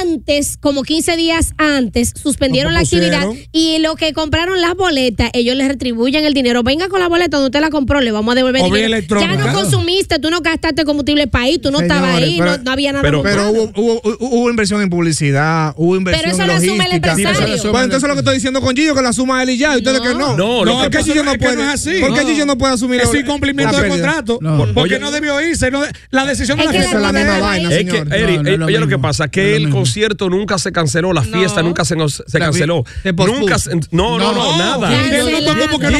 antes, 0.00 0.56
como 0.58 0.82
15 0.82 1.16
días 1.16 1.52
antes, 1.56 2.12
suspendieron 2.20 2.74
la 2.74 2.80
actividad 2.80 3.26
y 3.52 3.78
lo 3.78 3.96
que 3.96 4.12
compraron 4.12 4.60
las 4.60 4.74
boletas, 4.74 5.30
ellos 5.32 5.56
les 5.56 5.68
retribuyen 5.68 6.24
el 6.24 6.34
dinero. 6.34 6.62
Venga 6.62 6.88
con 6.88 7.00
la 7.00 7.08
boleta 7.08 7.38
donde 7.38 7.46
usted 7.48 7.60
la 7.60 7.70
compró, 7.70 8.00
le 8.00 8.12
vamos 8.12 8.32
a 8.32 8.34
devolver 8.36 8.60
el 8.62 8.66
dinero. 8.66 8.88
Ya 8.88 8.96
electrónica. 8.96 9.36
no 9.36 9.52
consumiste, 9.52 10.18
tú 10.18 10.30
no 10.30 10.40
gastaste 10.40 10.84
combustible 10.84 11.26
para 11.26 11.44
ahí, 11.44 11.58
tú 11.58 11.70
no 11.70 11.80
estabas 11.80 12.16
ahí, 12.16 12.36
pero- 12.38 12.58
no, 12.58 12.62
no 12.64 12.70
había 12.72 12.92
nada 12.92 13.02
pero-. 13.02 13.22
Pero 13.22 13.50
hubo, 13.50 13.72
hubo, 13.76 14.00
hubo 14.20 14.50
inversión 14.50 14.82
en 14.82 14.90
publicidad, 14.90 15.72
hubo 15.76 15.96
inversión 15.96 16.22
Pero 16.22 16.34
eso 16.34 16.42
en 16.42 16.48
lo 16.48 16.54
asume 16.54 16.84
el 16.86 16.92
empresario. 16.92 17.70
Bueno, 17.72 17.84
entonces 17.84 18.08
lo 18.08 18.14
que 18.14 18.20
estoy 18.20 18.34
diciendo 18.34 18.60
con 18.60 18.76
Gillo 18.76 18.94
que 18.94 19.02
la 19.02 19.12
suma 19.12 19.42
él 19.42 19.50
y 19.50 19.56
ya, 19.58 19.74
y 19.74 19.78
ustedes 19.78 19.98
No. 19.98 20.04
que 20.04 20.14
no. 20.14 20.36
No, 20.36 20.64
No, 20.64 20.90
que 20.90 20.98
es 20.98 21.04
que 21.04 21.12
Gillo 21.12 21.24
no 21.24 21.32
es 21.32 21.38
que 21.38 21.44
puede. 21.44 21.56
no 21.56 21.62
es 21.62 21.68
así. 21.74 22.00
¿Por 22.00 22.14
qué 22.14 22.22
No. 22.22 22.28
Gillo 22.28 22.46
no 22.46 22.58
puede 22.58 22.74
asumir 22.74 23.00
Es 23.00 23.14
incumplimiento 23.14 23.80
de 23.80 23.88
contrato. 23.88 24.38
No. 24.40 24.58
Porque 24.74 24.94
Oye. 24.94 24.98
no 24.98 25.10
debió 25.10 25.40
irse. 25.40 25.70
no 25.70 25.80
de- 25.82 25.90
la 26.10 26.24
decisión 26.26 26.58
de 26.58 26.64
Es 26.64 26.66
la 26.66 26.72
que 26.72 26.78
fiesta 26.80 26.98
la 26.98 27.12
misma 27.12 27.38
vaina, 27.38 27.68
Es 27.70 27.76
señor. 27.76 28.08
es 28.12 28.22
eh, 28.46 28.58
oye 28.64 28.78
lo 28.80 28.88
que 28.88 28.98
pasa, 28.98 29.28
que 29.28 29.56
es 29.56 29.62
lo 29.62 29.69
el 29.70 29.74
concierto 29.76 30.28
nunca 30.28 30.58
se 30.58 30.72
canceló, 30.72 31.12
la 31.12 31.22
fiesta 31.22 31.62
No. 31.62 31.68
nunca 31.68 31.84
se, 31.84 31.96
se 32.08 32.38
canceló. 32.38 32.84
Nunca, 33.26 33.58
se- 33.58 33.74
no, 33.90 34.18
no, 34.18 34.32
no, 34.32 34.56
No, 34.56 34.58
nada. 34.58 34.90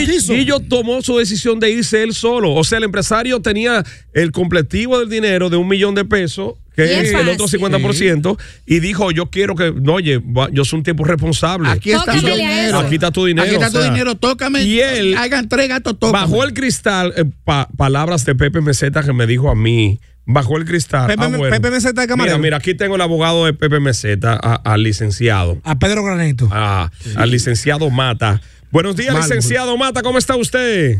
Quiso. 0.07 0.35
Gillo 0.35 0.61
tomó 0.61 1.03
su 1.03 1.17
decisión 1.19 1.61
de 1.61 1.71
irse 1.71 2.03
él 2.03 2.15
solo. 2.15 2.53
O 2.55 2.65
sea, 2.65 2.79
el 2.79 2.85
empresario 2.85 3.41
tenía 3.41 3.85
el 4.13 4.33
completivo 4.33 4.99
del 4.99 5.09
dinero 5.09 5.51
de 5.51 5.57
un 5.57 5.69
millón 5.69 5.95
de 5.95 6.05
pesos, 6.05 6.55
que 6.75 7.01
es 7.01 7.13
el 7.13 7.29
otro 7.29 7.47
fácil. 7.47 7.61
50%, 7.61 8.39
y 8.67 8.81
dijo, 8.81 9.11
yo 9.11 9.27
quiero 9.27 9.55
que, 9.55 9.73
no, 9.73 9.95
oye, 9.95 10.23
yo 10.53 10.65
soy 10.65 10.79
un 10.79 10.83
tiempo 10.83 11.05
responsable. 11.05 11.69
Aquí 11.69 11.93
está 11.93 12.13
tu 12.19 12.27
dinero. 12.27 12.79
Aquí 12.79 12.95
está 12.95 13.11
tu 13.11 13.25
dinero, 13.27 13.47
Aquí 13.47 13.55
está 13.55 13.69
o 13.69 13.73
tu 13.73 13.79
sea. 13.81 13.91
dinero, 13.91 14.15
tócame. 14.15 14.63
Y 14.63 14.81
él- 14.81 15.17
Hagan 15.17 15.49
tres 15.49 15.69
gatos, 15.69 15.99
tócame. 15.99 16.25
Bajó 16.25 16.45
el 16.45 16.55
cristal, 16.55 17.13
eh, 17.17 17.25
pa- 17.45 17.69
palabras 17.77 18.25
de 18.25 18.35
Pepe 18.35 18.61
Meseta 18.61 19.03
que 19.03 19.13
me 19.13 19.27
dijo 19.27 19.51
a 19.51 19.55
mí. 19.55 19.99
Bajó 20.33 20.57
el 20.59 20.65
cristal. 20.65 21.07
Pepe- 21.09 21.23
Ah, 21.25 21.29
bueno. 21.29 21.55
Pepe 21.57 21.71
Meseta 21.71 22.01
de 22.03 22.07
camarero. 22.07 22.37
Mira, 22.39 22.43
mira, 22.43 22.57
aquí 22.59 22.75
tengo 22.75 22.95
el 22.97 23.01
abogado 23.01 23.45
de 23.47 23.53
Pepe 23.53 23.81
Meseta, 23.81 24.35
al 24.37 24.83
licenciado. 24.83 25.59
A 25.65 25.79
Pedro 25.79 26.05
Granito. 26.05 26.49
a- 26.51 26.91
Al 27.17 27.31
licenciado 27.31 27.91
Mata. 27.91 28.41
Buenos 28.71 28.97
días, 28.97 29.13
Mal, 29.15 29.23
licenciado 29.23 29.77
Mata, 29.77 30.03
¿cómo 30.03 30.19
está 30.19 30.37
usted? 30.37 30.99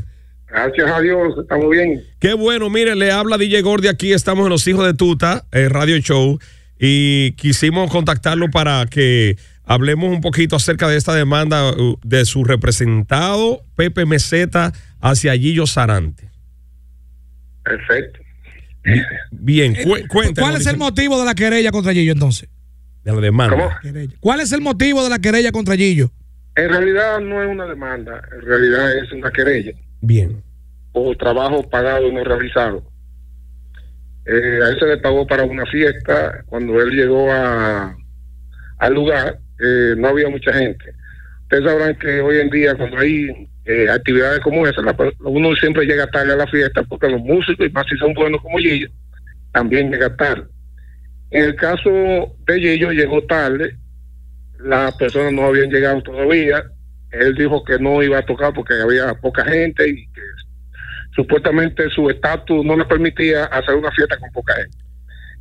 Gracias 0.49 0.91
a 0.91 1.01
Dios, 1.01 1.35
estamos 1.41 1.71
bien. 1.71 2.03
Qué 2.19 2.35
bueno, 2.35 2.69
mire, 2.71 2.97
le 2.97 3.13
habla 3.13 3.39
DJ 3.39 3.63
Gordy 3.63 3.87
aquí, 3.87 4.13
estamos 4.13 4.45
en 4.47 4.51
Los 4.51 4.67
Hijos 4.67 4.85
de 4.85 4.95
Tuta, 4.95 5.45
eh, 5.53 5.69
Radio 5.69 5.97
Show, 5.99 6.41
y 6.81 7.33
quisimos 7.33 7.89
contactarlo 7.91 8.51
para 8.51 8.85
que 8.87 9.37
hablemos 9.65 10.11
un 10.11 10.21
poquito 10.21 10.57
acerca 10.57 10.89
de 10.89 10.97
esta 10.97 11.15
demanda 11.15 11.73
de 12.03 12.25
su 12.25 12.43
representado 12.43 13.63
Pepe 13.77 14.05
Meseta 14.07 14.73
hacia 15.01 15.35
Gillo 15.37 15.69
Sarante. 15.69 16.29
Perfecto. 17.63 18.19
Bien, 19.31 19.75
cu- 19.75 19.97
cuéntenos, 20.09 20.49
¿Cuál 20.51 20.61
es 20.61 20.67
el 20.67 20.77
motivo 20.77 21.19
de 21.19 21.25
la 21.27 21.35
querella 21.35 21.71
contra 21.71 21.93
Gillo 21.93 22.13
entonces? 22.13 22.49
de 23.05 23.13
la 23.13 23.21
demanda? 23.21 23.57
¿Cómo? 23.57 23.71
¿Cuál 24.21 24.41
es 24.41 24.53
el 24.53 24.61
motivo 24.61 25.03
de 25.03 25.11
la 25.11 25.19
querella 25.19 25.53
contra 25.53 25.75
Gillo? 25.77 26.11
En 26.57 26.69
realidad 26.69 27.21
no 27.21 27.43
es 27.43 27.49
una 27.49 27.65
demanda, 27.67 28.21
en 28.35 28.43
realidad 28.43 28.97
es 28.99 29.11
una 29.13 29.31
querella 29.31 29.73
Bien. 30.01 30.43
por 30.93 31.17
trabajo 31.17 31.69
pagado 31.69 32.09
y 32.09 32.13
no 32.13 32.23
realizado. 32.25 32.85
Eh, 34.27 34.61
a 34.65 34.69
él 34.69 34.77
se 34.79 34.87
le 34.87 34.99
pagó 34.99 35.27
para 35.27 35.45
una 35.45 35.65
fiesta. 35.67 36.43
Cuando 36.47 36.81
él 36.81 36.91
llegó 36.91 37.33
a, 37.33 37.97
al 38.79 38.95
lugar, 38.95 39.39
eh, 39.59 39.95
no 39.97 40.09
había 40.09 40.29
mucha 40.29 40.53
gente. 40.53 40.85
Ustedes 41.43 41.65
sabrán 41.65 41.99
que 41.99 42.21
hoy 42.21 42.39
en 42.41 42.51
día, 42.51 42.75
cuando 42.75 42.99
hay 42.99 43.49
eh, 43.65 43.89
actividades 43.91 44.41
como 44.41 44.67
esa, 44.67 44.81
uno 45.21 45.55
siempre 45.57 45.85
llega 45.85 46.07
tarde 46.07 46.33
a 46.33 46.37
la 46.37 46.47
fiesta 46.47 46.83
porque 46.83 47.09
los 47.09 47.21
músicos, 47.21 47.67
y 47.67 47.71
más 47.71 47.87
si 47.89 47.97
son 47.97 48.15
buenos 48.15 48.41
como 48.41 48.59
Gillo, 48.59 48.89
también 49.53 49.91
llega 49.91 50.15
tarde. 50.17 50.45
En 51.31 51.45
el 51.45 51.55
caso 51.57 51.91
de 52.47 52.61
Gillo, 52.61 52.91
llegó 52.91 53.23
tarde. 53.25 53.77
Las 54.59 54.95
personas 54.97 55.33
no 55.33 55.47
habían 55.47 55.71
llegado 55.71 56.03
todavía. 56.03 56.65
Él 57.13 57.35
dijo 57.35 57.65
que 57.65 57.79
no 57.79 58.03
iba 58.03 58.19
a 58.19 58.27
tocar 58.27 58.53
porque 58.53 58.75
había 58.75 59.15
poca 59.15 59.45
gente 59.45 59.89
y 59.89 60.07
que 60.09 60.23
supuestamente 61.15 61.89
su 61.91 62.11
estatus 62.11 62.65
no 62.65 62.77
le 62.77 62.85
permitía 62.85 63.45
hacer 63.45 63.75
una 63.75 63.91
fiesta 63.93 64.17
con 64.19 64.31
poca 64.33 64.55
gente. 64.55 64.79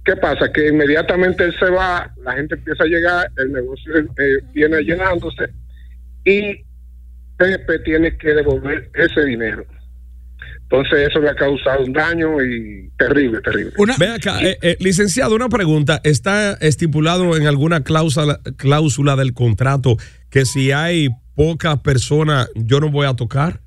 ¿Qué 0.05 0.15
pasa? 0.15 0.51
Que 0.51 0.69
inmediatamente 0.69 1.43
él 1.43 1.55
se 1.59 1.69
va, 1.69 2.11
la 2.23 2.33
gente 2.33 2.55
empieza 2.55 2.83
a 2.83 2.88
llegar, 2.88 3.31
el 3.38 3.51
negocio 3.51 3.97
eh, 3.97 4.39
viene 4.53 4.81
llenándose 4.81 5.49
y 6.25 6.63
Pepe 7.39 7.79
tiene 7.79 8.17
que 8.17 8.34
devolver 8.34 8.91
ese 8.93 9.24
dinero. 9.25 9.65
Entonces 10.63 11.08
eso 11.10 11.19
le 11.19 11.29
ha 11.29 11.36
causado 11.36 11.84
un 11.84 11.93
daño 11.93 12.43
y 12.43 12.91
terrible, 12.98 13.41
terrible. 13.41 13.72
Ven 13.98 14.12
acá, 14.12 14.39
eh, 14.43 14.58
eh, 14.62 14.77
licenciado, 14.79 15.34
una 15.34 15.50
pregunta. 15.50 16.00
¿Está 16.03 16.53
estipulado 16.55 17.36
en 17.38 17.48
alguna 17.48 17.81
cláusula, 17.84 18.39
cláusula 18.58 19.15
del 19.15 19.34
contrato 19.34 19.96
que 20.29 20.46
si 20.46 20.72
hay 20.72 21.10
pocas 21.34 21.79
personas 21.79 22.50
yo 22.55 22.79
no 22.81 22.91
voy 22.91 23.08
a 23.08 23.15
tocar? 23.15 23.62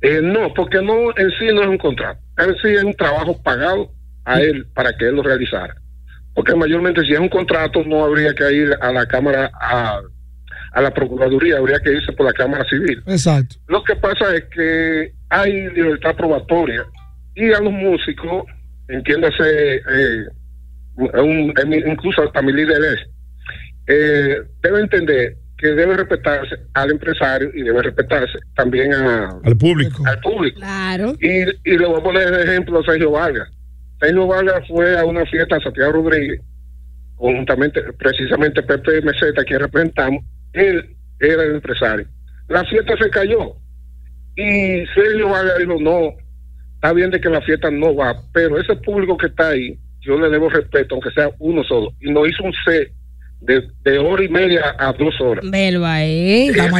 Eh, 0.00 0.20
no, 0.22 0.52
porque 0.54 0.82
no 0.82 1.16
en 1.16 1.30
sí 1.38 1.46
no 1.54 1.62
es 1.62 1.68
un 1.68 1.78
contrato, 1.78 2.20
en 2.38 2.54
sí 2.56 2.68
es 2.68 2.82
un 2.82 2.94
trabajo 2.94 3.40
pagado 3.42 3.92
a 4.24 4.40
él 4.40 4.66
para 4.74 4.96
que 4.96 5.06
él 5.06 5.14
lo 5.14 5.22
realizara. 5.22 5.76
Porque 6.34 6.54
mayormente 6.54 7.02
si 7.02 7.12
es 7.12 7.20
un 7.20 7.28
contrato 7.28 7.84
no 7.84 8.04
habría 8.04 8.34
que 8.34 8.52
ir 8.52 8.74
a 8.80 8.92
la 8.92 9.06
Cámara, 9.06 9.52
a, 9.54 10.00
a 10.76 10.82
la 10.82 10.92
Procuraduría, 10.92 11.56
habría 11.56 11.80
que 11.80 11.92
irse 11.92 12.12
por 12.12 12.26
la 12.26 12.32
Cámara 12.34 12.62
Civil. 12.68 13.02
Exacto. 13.06 13.56
Lo 13.68 13.82
que 13.82 13.96
pasa 13.96 14.34
es 14.36 14.44
que 14.54 15.10
hay 15.30 15.68
libertad 15.70 16.14
probatoria 16.14 16.84
y 17.34 17.50
a 17.52 17.60
los 17.60 17.72
músicos, 17.72 18.44
entiéndase, 18.88 19.76
eh, 19.76 20.24
un- 20.96 21.54
incluso 21.86 22.22
hasta 22.22 22.42
mi 22.42 22.52
líder 22.52 22.82
es, 22.92 23.00
eh, 23.86 24.36
debe 24.62 24.80
entender 24.80 25.36
que 25.58 25.68
debe 25.68 25.96
respetarse 25.96 26.54
al 26.74 26.90
empresario 26.90 27.50
y 27.54 27.62
debe 27.62 27.82
respetarse 27.82 28.38
también 28.54 28.92
a- 28.92 29.30
Al 29.44 29.56
público. 29.56 30.02
al 30.06 30.20
público. 30.20 30.58
Claro. 30.60 31.14
Y, 31.20 31.42
y 31.72 31.78
le 31.78 31.86
voy 31.86 32.00
a 32.00 32.02
poner 32.02 32.30
de 32.30 32.42
ejemplo 32.44 32.80
a 32.80 32.84
Sergio 32.84 33.12
Vargas. 33.12 33.48
Sergio 33.98 34.26
Vargas 34.26 34.60
fue 34.68 34.98
a 34.98 35.06
una 35.06 35.24
fiesta 35.24 35.56
a 35.56 35.60
Santiago 35.60 35.92
Rodríguez, 35.92 36.42
conjuntamente, 37.16 37.80
precisamente 37.98 38.62
Pepe 38.62 39.00
Meseta, 39.00 39.42
quien 39.44 39.60
representamos, 39.60 40.22
él 40.56 40.96
era 41.20 41.44
el 41.44 41.54
empresario. 41.56 42.06
La 42.48 42.64
fiesta 42.64 42.94
se 42.96 43.10
cayó 43.10 43.54
y 44.36 44.84
Sergio 44.94 45.28
Vargas 45.30 45.58
dijo, 45.58 45.76
no, 45.80 46.14
está 46.74 46.92
bien 46.92 47.10
de 47.10 47.20
que 47.20 47.28
la 47.30 47.40
fiesta 47.42 47.70
no 47.70 47.94
va, 47.94 48.14
pero 48.32 48.58
ese 48.60 48.76
público 48.76 49.16
que 49.16 49.26
está 49.26 49.48
ahí, 49.50 49.78
yo 50.00 50.18
le 50.18 50.28
debo 50.28 50.48
respeto, 50.48 50.94
aunque 50.94 51.10
sea 51.10 51.30
uno 51.38 51.64
solo. 51.64 51.90
Y 52.00 52.10
nos 52.10 52.28
hizo 52.28 52.44
un 52.44 52.52
C 52.64 52.92
de, 53.40 53.62
de 53.82 53.98
hora 53.98 54.22
y 54.24 54.28
media 54.28 54.74
a 54.78 54.92
dos 54.92 55.14
horas. 55.20 55.48
Velo 55.50 55.84
ahí. 55.84 56.48
Que 56.52 56.60
es 56.66 56.72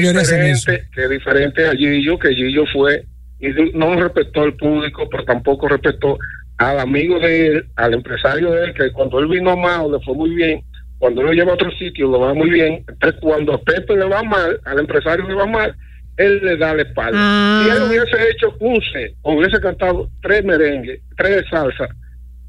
diferente- 0.64 0.88
Que 0.94 1.04
es 1.04 1.10
diferente 1.10 1.66
a 1.66 1.72
Gillo, 1.72 2.18
que 2.18 2.34
Gillo 2.34 2.64
fue 2.72 3.04
y 3.40 3.48
no 3.74 3.94
respetó 4.00 4.42
al 4.42 4.54
público, 4.56 5.08
pero 5.10 5.24
tampoco 5.24 5.68
respetó 5.68 6.18
al 6.58 6.78
amigo 6.78 7.18
de 7.20 7.46
él, 7.48 7.66
al 7.76 7.92
empresario 7.94 8.50
de 8.52 8.64
él, 8.66 8.74
que 8.74 8.90
cuando 8.92 9.18
él 9.18 9.26
vino 9.28 9.50
a 9.50 9.56
Mao 9.56 9.92
le 9.92 10.02
fue 10.04 10.14
muy 10.14 10.30
bien, 10.34 10.62
cuando 10.98 11.22
lo 11.22 11.32
lleva 11.32 11.52
a 11.52 11.54
otro 11.54 11.70
sitio 11.72 12.10
le 12.10 12.18
va 12.18 12.34
muy 12.34 12.50
bien, 12.50 12.84
entonces 12.88 13.20
cuando 13.20 13.54
a 13.54 13.62
Pepe 13.62 13.96
le 13.96 14.06
va 14.06 14.22
mal, 14.22 14.58
al 14.64 14.78
empresario 14.78 15.26
le 15.28 15.34
va 15.34 15.46
mal, 15.46 15.74
él 16.16 16.40
le 16.42 16.56
da 16.56 16.74
la 16.74 16.82
espalda. 16.82 17.18
Ah. 17.20 17.62
Si 17.64 17.70
él 17.70 17.82
hubiese 17.82 18.30
hecho 18.30 18.54
un 18.60 18.80
C, 18.80 19.14
o 19.22 19.34
hubiese 19.34 19.60
cantado 19.60 20.08
tres 20.22 20.44
merengues, 20.44 21.00
tres 21.16 21.44
salsa, 21.50 21.88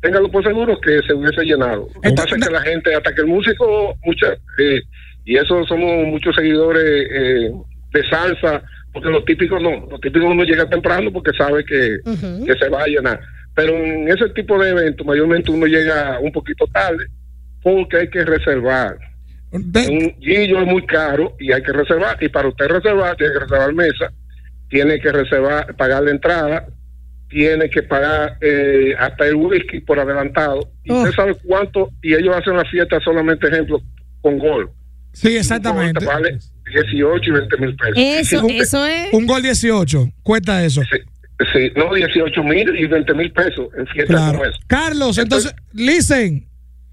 téngalo 0.02 0.32
por 0.32 0.44
seguro 0.44 0.80
que 0.80 1.02
se 1.06 1.14
hubiese 1.14 1.44
llenado. 1.44 1.90
Lo 1.94 2.02
que 2.02 2.12
pasa 2.12 2.36
es 2.36 2.48
que 2.48 2.54
la 2.54 2.62
gente, 2.62 2.96
hasta 2.96 3.14
que 3.14 3.22
el 3.22 3.28
músico, 3.28 3.96
mucha, 4.06 4.34
eh, 4.60 4.82
y 5.26 5.36
eso 5.36 5.66
somos 5.66 6.08
muchos 6.08 6.36
seguidores 6.36 7.08
eh, 7.12 7.52
de 7.92 8.10
salsa, 8.10 8.64
porque 8.94 9.10
lo 9.10 9.24
típico 9.26 9.60
no, 9.60 9.88
lo 9.92 10.00
típico 10.00 10.26
uno 10.26 10.44
llega 10.44 10.70
temprano 10.70 11.12
porque 11.12 11.32
sabe 11.38 11.66
que, 11.66 11.98
que 12.46 12.56
se 12.58 12.70
va 12.70 12.84
a 12.84 12.88
llenar. 12.88 13.20
Pero 13.54 13.76
en 13.76 14.08
ese 14.08 14.30
tipo 14.30 14.58
de 14.58 14.70
eventos, 14.70 15.06
mayormente 15.06 15.52
uno 15.52 15.66
llega 15.66 16.20
un 16.20 16.32
poquito 16.32 16.66
tarde 16.68 17.08
porque 17.68 17.98
hay 17.98 18.10
que 18.10 18.24
reservar. 18.24 18.98
Un 19.52 19.72
guillo 20.20 20.62
es 20.62 20.68
muy 20.68 20.86
caro 20.86 21.36
y 21.40 21.52
hay 21.52 21.62
que 21.62 21.74
reservar. 21.74 22.18
Y 22.22 22.30
para 22.30 22.48
usted 22.48 22.68
reservar, 22.68 23.16
tiene 23.18 23.34
que 23.34 23.40
reservar 23.40 23.74
mesa, 23.74 24.12
tiene 24.70 25.00
que 25.00 25.12
reservar, 25.12 25.76
pagar 25.76 26.04
la 26.04 26.12
entrada, 26.12 26.66
tiene 27.30 27.70
que 27.70 27.84
pagar 27.84 28.38
eh, 28.42 28.94
hasta 28.98 29.26
el 29.28 29.36
whisky 29.36 29.82
por 29.82 30.00
adelantado. 30.00 30.70
Y 30.86 30.92
usted 30.94 31.12
sabe 31.12 31.36
cuánto, 31.46 31.90
y 32.02 32.14
ellos 32.14 32.36
hacen 32.36 32.56
la 32.56 32.64
fiesta 32.66 33.00
solamente, 33.04 33.48
ejemplo, 33.48 33.82
con 34.22 34.38
gol. 34.40 34.70
Sí, 35.14 35.36
exactamente. 35.36 36.00
Te 36.00 36.06
vale 36.06 36.38
18 36.74 37.22
y 37.24 37.32
20 37.32 37.58
mil 37.58 37.76
pesos. 37.76 37.94
Eso, 37.98 38.46
un- 38.46 38.52
eso 38.52 38.86
es. 38.86 39.14
Un 39.14 39.26
gol 39.26 39.42
18, 39.42 40.10
cuesta 40.24 40.64
eso. 40.64 40.82
Sí, 41.54 41.72
no, 41.76 41.94
18 41.94 42.44
mil 42.44 42.76
y 42.78 42.86
20 42.88 43.14
mil 43.14 43.32
pesos 43.32 43.68
en 43.78 43.86
fiestas 43.88 44.16
Claro. 44.16 44.38
como 44.40 44.46
esa. 44.50 44.58
Carlos, 44.68 45.18
entonces, 45.18 45.54
listen, 45.74 46.48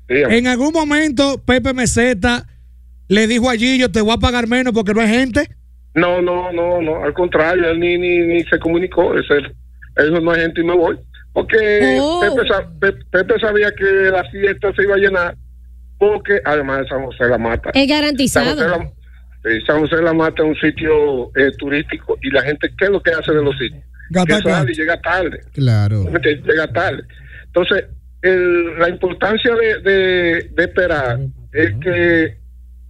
Dígame. 0.08 0.38
en 0.38 0.46
algún 0.46 0.72
momento 0.72 1.42
Pepe 1.44 1.72
Meseta 1.72 2.46
le 3.08 3.26
dijo 3.26 3.48
a 3.50 3.54
Gillo, 3.54 3.90
te 3.90 4.00
voy 4.00 4.14
a 4.14 4.18
pagar 4.18 4.46
menos 4.46 4.72
porque 4.72 4.94
no 4.94 5.00
hay 5.00 5.08
gente. 5.08 5.48
No, 5.94 6.20
no, 6.20 6.50
no, 6.52 6.82
no, 6.82 7.04
al 7.04 7.12
contrario, 7.14 7.68
él 7.70 7.78
ni, 7.78 7.96
ni, 7.98 8.18
ni 8.20 8.42
se 8.44 8.58
comunicó. 8.58 9.16
Ese, 9.18 9.34
él 9.36 10.08
dijo, 10.08 10.20
no 10.20 10.32
hay 10.32 10.40
gente 10.42 10.60
y 10.60 10.64
me 10.64 10.74
voy. 10.74 10.98
Porque 11.32 11.98
Oh. 12.00 12.20
Pepe, 12.80 12.98
Pepe 13.10 13.40
sabía 13.40 13.70
que 13.72 13.84
la 13.84 14.24
fiesta 14.30 14.72
se 14.74 14.82
iba 14.82 14.94
a 14.94 14.98
llenar, 14.98 15.36
porque 15.98 16.40
además 16.44 16.80
de 16.80 16.88
San 16.88 17.04
José 17.04 17.24
la 17.28 17.38
Mata. 17.38 17.70
Es 17.74 17.88
San 17.88 17.88
garantizado. 17.88 18.54
José 18.54 18.68
la, 18.68 18.92
sí, 19.44 19.66
San 19.66 19.80
José 19.80 19.96
la 20.02 20.12
Mata 20.12 20.42
es 20.42 20.48
un 20.48 20.56
sitio 20.56 21.30
eh, 21.36 21.50
turístico 21.58 22.16
y 22.22 22.30
la 22.30 22.42
gente, 22.42 22.70
¿qué 22.78 22.86
es 22.86 22.90
lo 22.90 23.02
que 23.02 23.10
hace 23.12 23.32
de 23.32 23.42
los 23.42 23.56
sitios? 23.58 23.82
Gata 24.10 24.26
que 24.26 24.32
sale 24.34 24.44
cuarto. 24.50 24.72
y 24.72 24.74
llega 24.74 25.00
tarde. 25.00 25.40
Claro. 25.52 26.04
Llega 26.22 26.72
tarde. 26.72 27.02
Entonces, 27.46 27.84
el- 28.24 28.78
la 28.78 28.88
importancia 28.88 29.54
de, 29.54 29.80
de- 29.80 30.50
de 30.54 30.62
esperar 30.64 31.18
es 31.52 31.72
que 31.82 32.36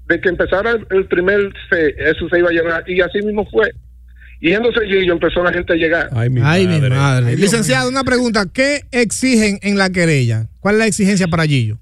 de 0.07 0.21
que 0.21 0.29
empezara 0.29 0.73
el, 0.73 0.87
el 0.91 1.07
primer 1.07 1.41
C, 1.71 1.95
eso 1.99 2.29
se 2.29 2.39
iba 2.39 2.51
a 2.51 2.53
llenar, 2.53 2.85
y 2.89 3.01
así 3.01 3.23
mismo 3.23 3.47
fue. 3.51 3.71
Y 4.41 4.51
yéndose 4.51 4.85
Gillo, 4.87 5.15
empezó 5.15 5.43
la 5.43 5.53
gente 5.53 5.73
a 5.73 5.77
llegar. 5.77 6.11
Ay, 6.13 6.29
mi 6.29 6.43
Ay, 6.45 6.67
mi 6.67 6.75
madre. 6.79 6.91
madre. 6.91 7.37
Licenciado, 7.37 7.89
una 7.89 8.05
pregunta. 8.05 8.45
¿Qué 8.53 8.81
exigen 8.93 9.59
en 9.63 9.79
la 9.79 9.89
querella? 9.89 10.47
¿Cuál 10.61 10.75
es 10.75 10.79
la 10.81 10.87
exigencia 10.87 11.27
para 11.29 11.45
Gillo? 11.47 11.79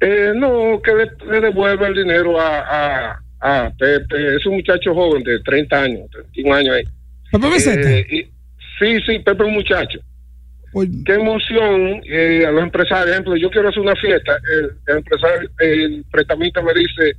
Eh, 0.00 0.32
no, 0.34 0.80
que 0.82 0.92
le, 0.92 1.30
le 1.32 1.40
devuelva 1.40 1.86
el 1.86 1.94
dinero 1.94 2.40
a, 2.40 3.12
a, 3.12 3.20
a 3.40 3.70
Pepe. 3.78 4.34
Es 4.36 4.44
un 4.46 4.56
muchacho 4.56 4.92
joven 4.92 5.22
de 5.22 5.38
30 5.44 5.80
años, 5.82 6.10
31 6.10 6.54
años 6.54 6.74
ahí. 6.74 6.84
Pepe 7.30 7.48
Meseta. 7.48 7.90
Eh, 7.92 8.06
y- 8.10 8.22
sí, 8.80 8.98
sí, 9.06 9.18
Pepe 9.20 9.44
es 9.44 9.48
un 9.48 9.54
muchacho. 9.54 10.00
Qué 11.04 11.14
emoción 11.14 12.02
eh, 12.06 12.44
a 12.46 12.50
los 12.50 12.62
empresarios. 12.62 13.10
Ejemplo, 13.10 13.36
yo 13.36 13.50
quiero 13.50 13.68
hacer 13.68 13.80
una 13.80 13.96
fiesta. 13.96 14.36
El, 14.52 14.70
el 14.86 14.96
empresario, 14.98 15.50
el 15.60 16.04
prestamista 16.10 16.60
me 16.62 16.74
dice, 16.74 17.16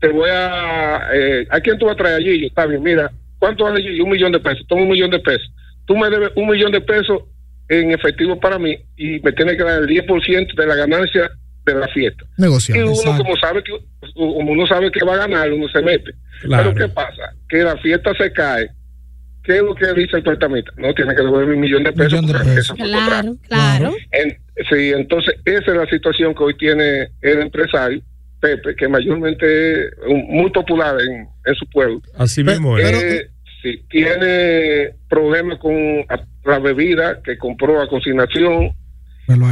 te 0.00 0.08
voy 0.08 0.30
a... 0.30 1.08
Eh, 1.14 1.46
¿A 1.50 1.60
quién 1.60 1.78
tú 1.78 1.86
vas 1.86 1.94
a 1.94 1.98
traer 1.98 2.16
allí? 2.16 2.40
Yo, 2.40 2.46
está 2.46 2.66
bien, 2.66 2.82
mira, 2.82 3.10
¿cuánto 3.38 3.64
vale 3.64 3.78
allí? 3.78 4.00
Un 4.00 4.10
millón 4.10 4.32
de 4.32 4.40
pesos. 4.40 4.64
Toma 4.68 4.82
un 4.82 4.90
millón 4.90 5.10
de 5.10 5.18
pesos. 5.18 5.50
Tú 5.86 5.96
me 5.96 6.10
debes 6.10 6.30
un 6.36 6.48
millón 6.48 6.72
de 6.72 6.80
pesos 6.80 7.22
en 7.68 7.90
efectivo 7.92 8.38
para 8.38 8.58
mí 8.58 8.76
y 8.96 9.20
me 9.20 9.32
tienes 9.32 9.56
que 9.56 9.64
dar 9.64 9.82
el 9.82 9.88
10% 9.88 10.54
de 10.54 10.66
la 10.66 10.74
ganancia 10.74 11.30
de 11.64 11.74
la 11.74 11.88
fiesta. 11.88 12.24
Y 12.38 12.42
Negociar. 12.42 12.78
uno 12.84 12.92
exacto. 12.92 13.24
como 13.24 13.36
sabe 13.36 13.62
que 13.62 13.72
como 14.14 14.52
uno 14.52 14.66
sabe 14.66 14.90
que 14.90 15.04
va 15.04 15.14
a 15.14 15.28
ganar, 15.28 15.52
uno 15.52 15.68
se 15.68 15.80
mete. 15.80 16.12
Claro. 16.42 16.72
Pero 16.74 16.86
¿qué 16.86 16.94
pasa? 16.94 17.32
Que 17.48 17.58
la 17.58 17.76
fiesta 17.78 18.12
se 18.18 18.32
cae. 18.32 18.68
¿Qué 19.44 19.56
es 19.56 19.62
lo 19.62 19.74
que 19.74 19.92
dice 19.94 20.16
el 20.18 20.22
prestamista? 20.22 20.70
No, 20.76 20.94
tiene 20.94 21.14
que 21.14 21.22
devolver 21.22 21.48
un 21.54 21.60
millón 21.60 21.82
de 21.84 21.92
pesos. 21.92 22.22
Millón 22.22 22.26
de 22.44 22.54
pesos. 22.54 22.76
Claro, 22.76 23.36
claro. 23.48 23.94
En- 24.12 24.38
sí, 24.70 24.92
entonces 24.94 25.34
esa 25.44 25.70
es 25.72 25.76
la 25.76 25.86
situación 25.86 26.34
que 26.34 26.42
hoy 26.44 26.56
tiene 26.56 27.08
el 27.22 27.40
empresario 27.40 28.00
Pepe, 28.40 28.74
que 28.76 28.88
mayormente 28.88 29.86
es 29.86 29.92
muy 30.28 30.50
popular 30.50 30.96
en, 31.00 31.28
en 31.46 31.54
su 31.54 31.64
pueblo. 31.70 32.00
Así 32.18 32.42
mismo 32.42 32.76
es. 32.76 33.02
Eh, 33.02 33.30
sí, 33.62 33.84
tiene 33.88 34.90
problemas 35.08 35.58
con 35.58 35.74
la 36.44 36.58
bebida 36.58 37.20
que 37.22 37.38
compró 37.38 37.80
a 37.80 37.88
consignación, 37.88 38.72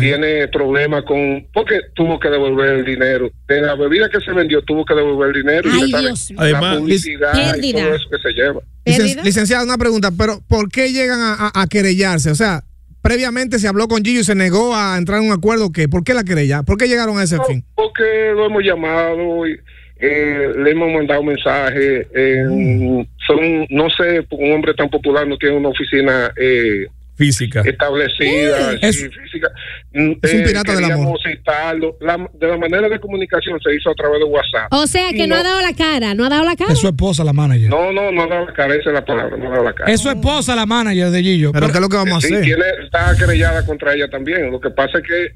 tiene 0.00 0.48
problemas 0.48 1.04
con, 1.04 1.46
porque 1.54 1.80
tuvo 1.94 2.18
que 2.18 2.28
devolver 2.28 2.70
el 2.80 2.84
dinero. 2.84 3.30
De 3.46 3.60
la 3.62 3.76
bebida 3.76 4.08
que 4.10 4.20
se 4.20 4.32
vendió, 4.32 4.60
tuvo 4.62 4.84
que 4.84 4.94
devolver 4.94 5.28
el 5.36 5.42
dinero. 5.44 5.70
y 5.70 5.82
Ay, 5.94 6.02
Dios 6.02 6.30
mío. 6.32 6.38
la 6.40 6.44
Además, 6.44 6.76
publicidad 6.78 7.56
y 7.62 7.72
todo 7.72 7.94
eso 7.94 8.10
que 8.10 8.18
se 8.18 8.32
lleva. 8.32 8.60
Licen- 8.98 9.22
licenciado, 9.24 9.64
una 9.64 9.78
pregunta, 9.78 10.10
pero 10.16 10.40
¿por 10.48 10.70
qué 10.70 10.92
llegan 10.92 11.20
a, 11.20 11.34
a- 11.34 11.62
a 11.62 11.66
querellarse? 11.66 12.30
O 12.30 12.34
sea, 12.34 12.62
previamente 13.02 13.58
se 13.58 13.68
habló 13.68 13.88
con 13.88 14.04
Gillo 14.04 14.20
y 14.20 14.24
se 14.24 14.34
negó 14.34 14.74
a 14.76 14.96
entrar 14.98 15.20
en 15.20 15.26
un 15.28 15.32
acuerdo. 15.32 15.72
¿qué? 15.72 15.88
¿Por 15.88 16.04
qué 16.04 16.14
la 16.14 16.24
querella? 16.24 16.62
¿Por 16.62 16.76
qué 16.78 16.86
llegaron 16.88 17.18
a 17.18 17.22
ese 17.24 17.38
fin? 17.48 17.64
Porque 17.74 18.32
lo 18.34 18.46
hemos 18.46 18.62
llamado, 18.62 19.46
y, 19.46 19.58
eh, 20.00 20.48
le 20.58 20.70
hemos 20.70 20.92
mandado 20.92 21.22
mensajes. 21.22 22.06
eh, 22.14 22.44
Mm. 22.48 23.02
Son, 23.26 23.38
no 23.70 23.88
sé, 23.90 24.26
un 24.30 24.52
hombre 24.52 24.74
tan 24.74 24.88
popular 24.90 25.26
no 25.26 25.36
tiene 25.38 25.56
una 25.56 25.68
oficina 25.68 26.32
eh, 26.36 26.86
física 27.16 27.60
establecida, 27.60 28.72
sí, 28.92 29.08
física. 29.08 29.48
Mm, 29.92 30.12
es 30.22 30.34
un 30.34 30.40
eh, 30.40 30.44
pirata 30.46 30.74
del 30.76 30.84
amor. 30.84 31.18
citarlo. 31.20 31.96
La- 32.00 32.28
de 32.32 32.46
la 32.46 32.56
manera 32.58 32.88
de 32.88 33.00
comunicación 33.00 33.58
se 33.60 33.74
hizo 33.74 33.90
a 33.90 33.94
través 33.94 34.20
de 34.20 34.24
WhatsApp. 34.24 34.72
O 34.72 34.86
sea 34.86 35.10
que 35.10 35.26
no 35.26 35.34
ha 35.34 35.42
dado 35.42 35.60
la 35.62 35.72
cara, 35.74 36.14
no 36.14 36.24
ha 36.24 36.28
dado 36.28 36.44
la 36.44 36.54
cara. 36.54 36.72
Es 36.72 36.78
su 36.78 36.86
esposa 36.86 37.24
la 37.24 37.32
manager. 37.32 37.68
No, 37.70 37.92
no, 37.92 38.12
no 38.12 38.22
ha 38.22 38.26
dado 38.28 38.46
la 38.46 38.52
cara, 38.52 38.74
esa 38.74 38.90
es 38.90 38.94
la 38.94 39.04
palabra, 39.04 39.36
no 39.36 39.46
ha 39.48 39.50
dado 39.50 39.64
la 39.64 39.72
cara. 39.74 39.90
Es 39.92 40.00
su 40.00 40.08
esposa 40.08 40.54
la 40.54 40.64
manager 40.66 41.10
de 41.10 41.22
Gillo. 41.22 41.50
Pero 41.52 41.66
¿qué 41.68 41.72
es 41.74 41.80
lo 41.80 41.88
que 41.88 41.96
vamos 41.96 42.14
a 42.14 42.18
hacer? 42.18 42.40
tiene, 42.42 42.64
está 42.84 43.16
querellada 43.18 43.66
contra 43.66 43.94
ella 43.94 44.08
también. 44.08 44.50
Lo 44.52 44.60
que 44.60 44.70
pasa 44.70 44.98
es 44.98 45.04
que 45.04 45.34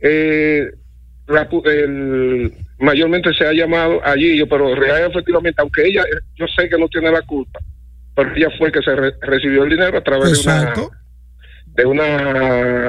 eh, 0.00 0.66
la 1.28 1.48
pu- 1.48 1.64
el- 1.68 2.52
mayormente 2.80 3.32
se 3.34 3.46
ha 3.46 3.52
llamado 3.52 4.04
a 4.04 4.14
Gillo, 4.14 4.48
pero 4.48 4.74
real 4.74 5.08
efectivamente, 5.10 5.60
aunque 5.62 5.86
ella, 5.86 6.02
yo 6.34 6.46
sé 6.48 6.68
que 6.68 6.76
no 6.76 6.88
tiene 6.88 7.12
la 7.12 7.22
culpa, 7.22 7.60
pero 8.16 8.34
ella 8.34 8.48
fue 8.58 8.72
que 8.72 8.82
se 8.82 8.94
re- 8.96 9.14
recibió 9.20 9.62
el 9.62 9.70
dinero 9.70 9.96
a 9.96 10.02
través 10.02 10.30
Exacto. 10.30 10.80
de 10.80 10.86
una 10.88 11.01
de 11.74 11.84
una, 11.86 12.04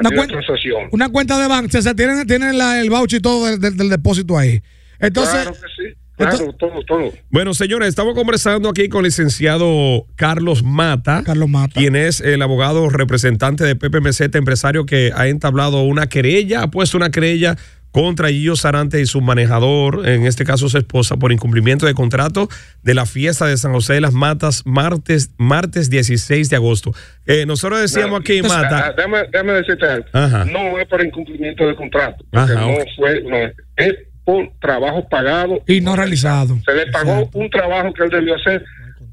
una 0.00 0.26
transacción. 0.26 0.88
Una 0.92 1.08
cuenta 1.08 1.38
de 1.40 1.48
banco, 1.48 1.78
o 1.78 1.82
sea, 1.82 1.94
tienen, 1.94 2.26
tienen 2.26 2.58
la- 2.58 2.80
el 2.80 2.90
voucher 2.90 3.18
y 3.18 3.22
todo 3.22 3.46
del, 3.46 3.60
del- 3.60 3.76
del 3.76 3.88
depósito 3.88 4.36
ahí. 4.38 4.62
Entonces, 4.98 5.34
claro 5.34 5.52
que 5.52 5.58
sí, 5.82 5.94
claro, 6.16 6.52
todo, 6.58 6.84
todo. 6.86 7.12
Bueno, 7.30 7.54
señores, 7.54 7.88
estamos 7.88 8.14
conversando 8.14 8.68
aquí 8.68 8.88
con 8.88 9.00
el 9.00 9.06
licenciado 9.06 10.06
Carlos 10.16 10.62
Mata, 10.62 11.22
Carlos 11.24 11.48
Mata, 11.48 11.80
quien 11.80 11.96
es 11.96 12.20
el 12.20 12.40
abogado 12.42 12.88
representante 12.90 13.64
de 13.64 13.74
Pepe 13.76 14.00
Meseta, 14.00 14.38
empresario 14.38 14.86
que 14.86 15.12
ha 15.14 15.26
entablado 15.28 15.82
una 15.82 16.06
querella, 16.06 16.62
ha 16.62 16.70
puesto 16.70 16.96
una 16.96 17.10
querella 17.10 17.56
contra 17.94 18.28
Gillo 18.28 18.56
Sarante 18.56 19.00
y 19.00 19.06
su 19.06 19.20
manejador, 19.20 20.08
en 20.08 20.26
este 20.26 20.44
caso 20.44 20.68
su 20.68 20.76
esposa, 20.76 21.16
por 21.16 21.30
incumplimiento 21.30 21.86
de 21.86 21.94
contrato 21.94 22.48
de 22.82 22.92
la 22.92 23.06
fiesta 23.06 23.46
de 23.46 23.56
San 23.56 23.72
José 23.72 23.94
de 23.94 24.00
las 24.00 24.12
Matas, 24.12 24.62
martes, 24.66 25.30
martes 25.38 25.90
16 25.90 26.50
de 26.50 26.56
agosto. 26.56 26.90
Eh, 27.24 27.46
nosotros 27.46 27.80
decíamos 27.80 28.18
aquí, 28.18 28.40
Ah, 28.40 28.48
Mata, 28.48 28.86
ah, 28.88 28.92
Déjame, 28.96 29.18
déjame 29.30 29.52
decirte 29.52 29.86
algo. 29.86 30.06
Ajá. 30.12 30.44
No 30.44 30.76
es 30.80 30.88
por 30.88 31.04
incumplimiento 31.06 31.68
de 31.68 31.76
contrato. 31.76 32.24
Ajá, 32.32 32.54
no 32.54 32.74
fue, 32.96 33.22
no, 33.22 33.36
es 33.76 33.94
por 34.24 34.50
trabajo 34.60 35.08
pagado. 35.08 35.62
y 35.68 35.80
no 35.80 35.94
realizado. 35.94 36.58
Se 36.64 36.74
le 36.74 36.90
pagó 36.90 37.30
un 37.32 37.48
trabajo 37.48 37.92
que 37.94 38.02
él 38.02 38.10
debió 38.10 38.34
hacer 38.34 38.64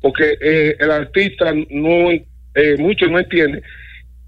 porque 0.02 0.38
eh, 0.42 0.76
el 0.80 0.90
artista 0.90 1.54
no, 1.70 2.10
eh, 2.10 2.78
muchos 2.80 3.12
no 3.12 3.20
entienden 3.20 3.62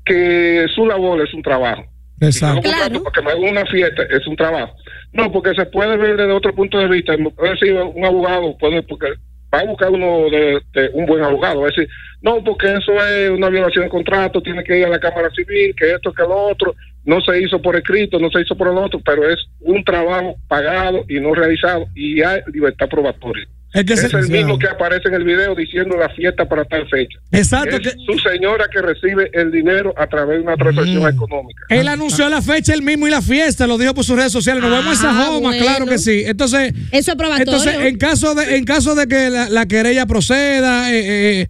que 0.06 0.68
su 0.76 0.86
labor 0.86 1.28
es 1.28 1.34
un 1.34 1.42
trabajo. 1.42 1.86
Exacto. 2.26 2.62
Si 2.62 2.70
yo 2.70 2.72
lo 2.72 2.84
contrato 2.84 3.04
para 3.04 3.36
que 3.36 3.40
me 3.40 3.50
una 3.50 3.66
fiesta 3.66 4.04
es 4.10 4.28
un 4.28 4.36
trabajo. 4.36 4.76
No, 5.12 5.32
porque 5.32 5.54
se 5.54 5.66
puede 5.66 5.98
ver 5.98 6.18
desde 6.18 6.32
otro 6.32 6.54
punto 6.54 6.78
de 6.80 6.88
vista. 6.88 7.16
Puede 7.36 7.52
decir 7.52 7.74
un 7.74 8.06
abogado, 8.06 8.58
puede, 8.58 8.82
porque 8.84 9.14
va 9.54 9.60
a 9.60 9.66
buscar 9.66 9.92
uno 9.92 10.30
de, 10.30 10.60
de 10.74 10.90
un 10.94 11.06
buen 11.06 11.24
abogado. 11.24 11.62
Va 11.62 11.68
a 11.68 11.70
decir, 11.70 11.88
no, 12.22 12.44
porque 12.44 12.74
eso 12.74 12.94
es 12.94 13.30
una 13.30 13.50
violación 13.50 13.84
de 13.84 13.90
contrato, 13.90 14.42
tiene 14.42 14.64
que 14.64 14.80
ir 14.80 14.86
a 14.86 14.90
la 14.90 15.00
Cámara 15.00 15.30
Civil, 15.36 15.76
que 15.76 15.92
esto, 15.92 16.14
que 16.14 16.24
lo 16.24 16.48
otro. 16.48 16.74
No 17.06 17.20
se 17.20 17.42
hizo 17.42 17.62
por 17.62 17.76
escrito, 17.76 18.18
no 18.18 18.32
se 18.32 18.42
hizo 18.42 18.56
por 18.56 18.70
el 18.70 18.78
otro, 18.78 19.02
pero 19.04 19.30
es 19.30 19.38
un 19.60 19.84
trabajo 19.84 20.36
pagado 20.48 21.04
y 21.10 21.20
no 21.20 21.36
realizado 21.36 21.86
y 21.94 22.22
hay 22.22 22.40
libertad 22.54 22.88
probatoria. 22.88 23.46
Es, 23.74 23.86
que 23.86 23.94
Es 23.94 24.14
el 24.14 24.30
mismo 24.30 24.60
que 24.60 24.68
aparece 24.68 25.08
en 25.08 25.16
el 25.16 25.24
video 25.24 25.56
diciendo 25.56 25.98
la 25.98 26.08
fiesta 26.10 26.48
para 26.48 26.64
tal 26.66 26.88
fecha. 26.90 27.18
Exacto, 27.32 27.76
Es 27.78 27.82
que- 27.82 27.90
su 28.06 28.20
señora 28.20 28.66
que 28.72 28.82
recibe 28.82 29.32
el 29.34 29.52
dinero 29.52 29.94
a 29.98 30.06
través 30.06 30.38
de 30.38 30.44
una 30.44 30.56
transacción 30.56 31.12
económica. 31.12 31.64
Él 31.70 31.88
anunció 31.88 32.30
la 32.30 32.42
fecha 32.44 32.74
él 32.74 32.84
mismo 32.84 33.08
y 33.08 33.12
la 33.12 33.22
fiesta, 33.24 33.66
lo 33.66 33.78
dijo 33.80 33.94
por 33.96 34.04
sus 34.06 34.16
redes 34.16 34.32
sociales. 34.32 34.62
Nos 34.62 34.70
vemos 34.72 34.94
en 34.94 35.02
Sajoma, 35.02 35.40
bueno. 35.40 35.64
claro 35.64 35.86
que 35.88 35.98
sí. 35.98 36.24
Entonces, 36.26 36.72
Eso 36.92 37.12
es 37.12 37.18
probatorio. 37.18 37.52
entonces 37.54 37.76
en 37.88 37.98
caso 37.98 38.36
de 38.36 38.58
en 38.58 38.66
caso 38.66 38.94
de 38.94 39.08
que 39.08 39.30
la, 39.32 39.50
la 39.50 39.66
querella 39.66 40.06
proceda, 40.06 40.94
eh, 40.94 41.42
eh, 41.42 41.48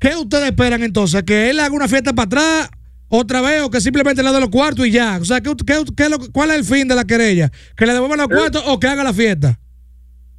¿qué 0.00 0.16
ustedes 0.16 0.46
esperan 0.46 0.82
entonces? 0.82 1.22
¿Que 1.22 1.50
él 1.50 1.60
haga 1.60 1.72
una 1.74 1.86
fiesta 1.86 2.12
para 2.12 2.26
atrás 2.26 2.70
otra 3.08 3.40
vez 3.40 3.62
o 3.62 3.70
que 3.70 3.80
simplemente 3.80 4.20
le 4.22 4.32
dé 4.32 4.40
los 4.40 4.48
cuartos 4.48 4.84
y 4.84 4.90
ya? 4.90 5.18
O 5.20 5.24
sea, 5.24 5.40
¿qué, 5.40 5.52
qué- 5.64 5.84
qué 5.96 6.08
¿cuál 6.32 6.50
es 6.50 6.56
el 6.56 6.64
fin 6.64 6.88
de 6.88 6.96
la 6.96 7.04
querella? 7.04 7.52
¿Que 7.76 7.86
le 7.86 7.92
devuelvan 7.92 8.18
los 8.18 8.28
cuartos 8.28 8.64
o 8.66 8.80
que 8.80 8.88
haga 8.88 9.04
la 9.04 9.12
fiesta? 9.14 9.60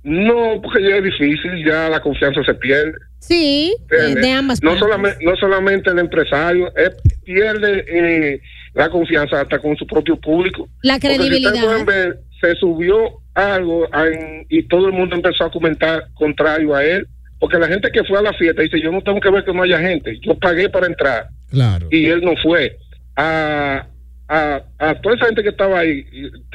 No, 0.03 0.59
porque 0.61 0.83
ya 0.83 0.97
es 0.97 1.03
difícil, 1.03 1.65
ya 1.65 1.87
la 1.89 2.01
confianza 2.01 2.43
se 2.43 2.53
pierde. 2.55 2.93
Sí, 3.19 3.73
eh, 3.89 4.15
de 4.15 4.31
ambas 4.31 4.61
no 4.61 4.71
partes. 4.71 4.79
solamente 4.85 5.25
no 5.25 5.35
solamente 5.37 5.89
el 5.91 5.99
empresario 5.99 6.67
eh, 6.75 6.89
pierde 7.23 7.85
eh, 7.87 8.41
la 8.73 8.89
confianza 8.89 9.39
hasta 9.41 9.59
con 9.59 9.77
su 9.77 9.87
propio 9.87 10.17
público 10.19 10.67
La 10.81 10.95
si 10.95 10.99
credibilidad. 11.01 11.53
pueden 11.63 11.85
ver 11.85 12.19
se 12.41 12.53
subió 12.55 13.21
algo 13.33 13.87
en- 13.95 14.45
y 14.49 14.63
todo 14.63 14.87
el 14.87 14.93
mundo 14.93 15.15
empezó 15.15 15.45
a 15.45 15.51
comentar 15.51 16.03
contrario 16.15 16.75
a 16.75 16.83
él 16.83 17.07
porque 17.39 17.57
la 17.57 17.67
gente 17.69 17.89
que 17.91 18.03
fue 18.03 18.19
a 18.19 18.23
la 18.23 18.33
fiesta 18.33 18.61
dice 18.61 18.81
yo 18.81 18.91
no 18.91 19.01
tengo 19.01 19.21
que 19.21 19.29
ver 19.31 19.45
que 19.45 19.53
no 19.53 19.63
haya 19.63 19.79
gente 19.79 20.19
yo 20.21 20.37
pagué 20.37 20.67
para 20.69 20.87
entrar 20.87 21.27
Claro. 21.49 21.87
y 21.91 22.07
él 22.07 22.19
no 22.21 22.33
fue 22.43 22.75
a, 23.15 23.87
a, 24.27 24.61
a 24.79 24.95
toda 25.01 25.15
esa 25.15 25.27
gente 25.27 25.43
que 25.43 25.49
estaba 25.49 25.79
ahí 25.79 26.03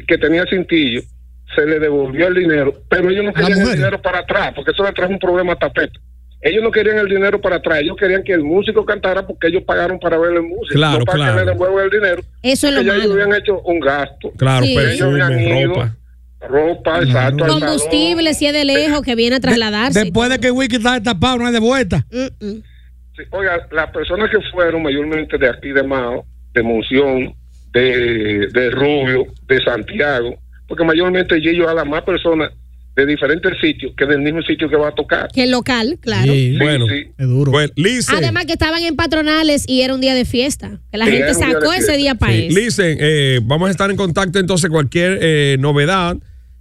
que 0.07 0.19
tenía 0.19 0.45
cintillo 0.51 1.01
se 1.55 1.65
le 1.67 1.79
devolvió 1.79 2.29
el 2.29 2.35
dinero 2.35 2.75
pero 2.89 3.11
ellos 3.11 3.25
no 3.25 3.31
¿A 3.35 3.41
las 3.41 3.49
querían 3.51 3.69
el 3.69 3.75
dinero 3.77 4.03
para 4.03 4.19
atrás 4.21 4.53
porque 4.55 4.71
eso 4.73 4.85
le 4.85 4.93
trajo 4.93 5.13
un 5.13 5.19
problema 5.19 5.53
a 5.55 5.57
Tapete 5.57 5.99
ellos 6.41 6.63
no 6.63 6.71
querían 6.71 6.99
el 6.99 7.09
dinero 7.09 7.41
para 7.41 7.57
atrás, 7.57 7.81
ellos 7.81 7.97
querían 7.99 8.23
que 8.23 8.33
el 8.33 8.45
músico 8.45 8.85
cantara 8.85 9.27
porque 9.27 9.49
ellos 9.49 9.65
pagaron 9.67 9.99
para 9.99 10.17
ver 10.19 10.35
el 10.35 10.43
músico, 10.45 10.75
Claro, 10.75 11.01
no 11.01 11.05
para 11.05 11.17
claro. 11.19 11.33
que 11.41 11.45
le 11.45 11.51
devuelvan 11.51 11.85
el 11.87 11.91
dinero. 11.91 12.23
Eso 12.45 12.69
es 12.69 12.75
lo 12.75 12.81
ellos 12.81 12.97
malo. 12.97 13.13
habían 13.15 13.35
hecho 13.35 13.61
un 13.63 13.81
gasto. 13.81 14.31
claro, 14.37 14.65
Sí. 14.65 14.75
perfume, 14.77 14.95
Ellos 14.95 15.21
habían 15.21 15.41
ido, 15.41 15.69
ropa. 15.75 15.97
ropa, 16.49 16.99
exacto. 17.03 17.45
Combustible, 17.45 18.35
si 18.35 18.47
es 18.47 18.53
de 18.53 18.65
lejos, 18.65 19.03
que 19.03 19.17
viene 19.17 19.35
a 19.35 19.41
trasladarse. 19.41 19.99
Después 19.99 20.31
de 20.31 20.39
que 20.39 20.53
Wiki 20.53 20.77
está 20.77 20.95
destapado, 20.95 21.39
no 21.39 21.47
hay 21.47 21.53
de 21.53 21.59
vuelta. 21.59 22.07
Sí, 22.09 22.63
Oiga, 23.31 23.67
las 23.73 23.91
personas 23.91 24.31
que 24.31 24.39
fueron 24.53 24.81
mayormente 24.85 25.39
de 25.39 25.49
aquí 25.49 25.71
de 25.71 25.83
Mao, 25.83 26.25
de 26.55 26.63
Monción, 26.63 27.35
de, 27.73 28.47
de 28.53 28.71
Rubio, 28.71 29.27
de 29.49 29.61
Santiago, 29.65 30.37
porque 30.69 30.85
mayormente 30.85 31.37
ellos 31.37 31.67
a 31.69 31.75
las 31.75 31.87
más 31.87 32.03
personas 32.03 32.53
de 32.95 33.07
diferentes 33.07 33.53
sitios 33.61 33.93
que 33.97 34.07
del 34.07 34.21
mismo 34.21 34.43
sitio 34.43 34.69
que 34.69 34.75
va 34.77 34.89
a 34.89 34.93
tocar. 34.95 35.29
Que 35.33 35.45
el 35.45 35.53
local, 35.53 35.99
claro. 36.01 36.33
Sí, 36.33 36.57
Bueno, 36.59 36.87
sí. 36.89 37.07
es 37.17 37.27
duro. 37.29 37.53
bueno, 37.53 37.73
Además 38.17 38.45
que 38.47 38.53
estaban 38.53 38.83
en 38.83 38.97
patronales 38.97 39.65
y 39.69 39.83
era 39.83 39.95
un 39.95 40.01
día 40.01 40.15
de 40.15 40.25
fiesta. 40.25 40.81
Que 40.91 40.99
la 40.99 41.05
Sí, 41.05 41.13
gente 41.13 41.27
día 41.27 41.35
sacó 41.35 41.73
ese 41.73 41.97
día 41.97 42.17
para 42.17 42.33
Sí. 42.33 42.47
eso. 42.49 42.59
Listen, 42.59 42.99
eh, 43.01 43.41
vamos 43.45 43.69
a 43.69 43.71
estar 43.71 43.89
en 43.91 43.97
contacto 43.97 44.39
entonces 44.41 44.69
cualquier 44.69 45.19
eh, 45.23 45.57
novedad. 45.61 46.17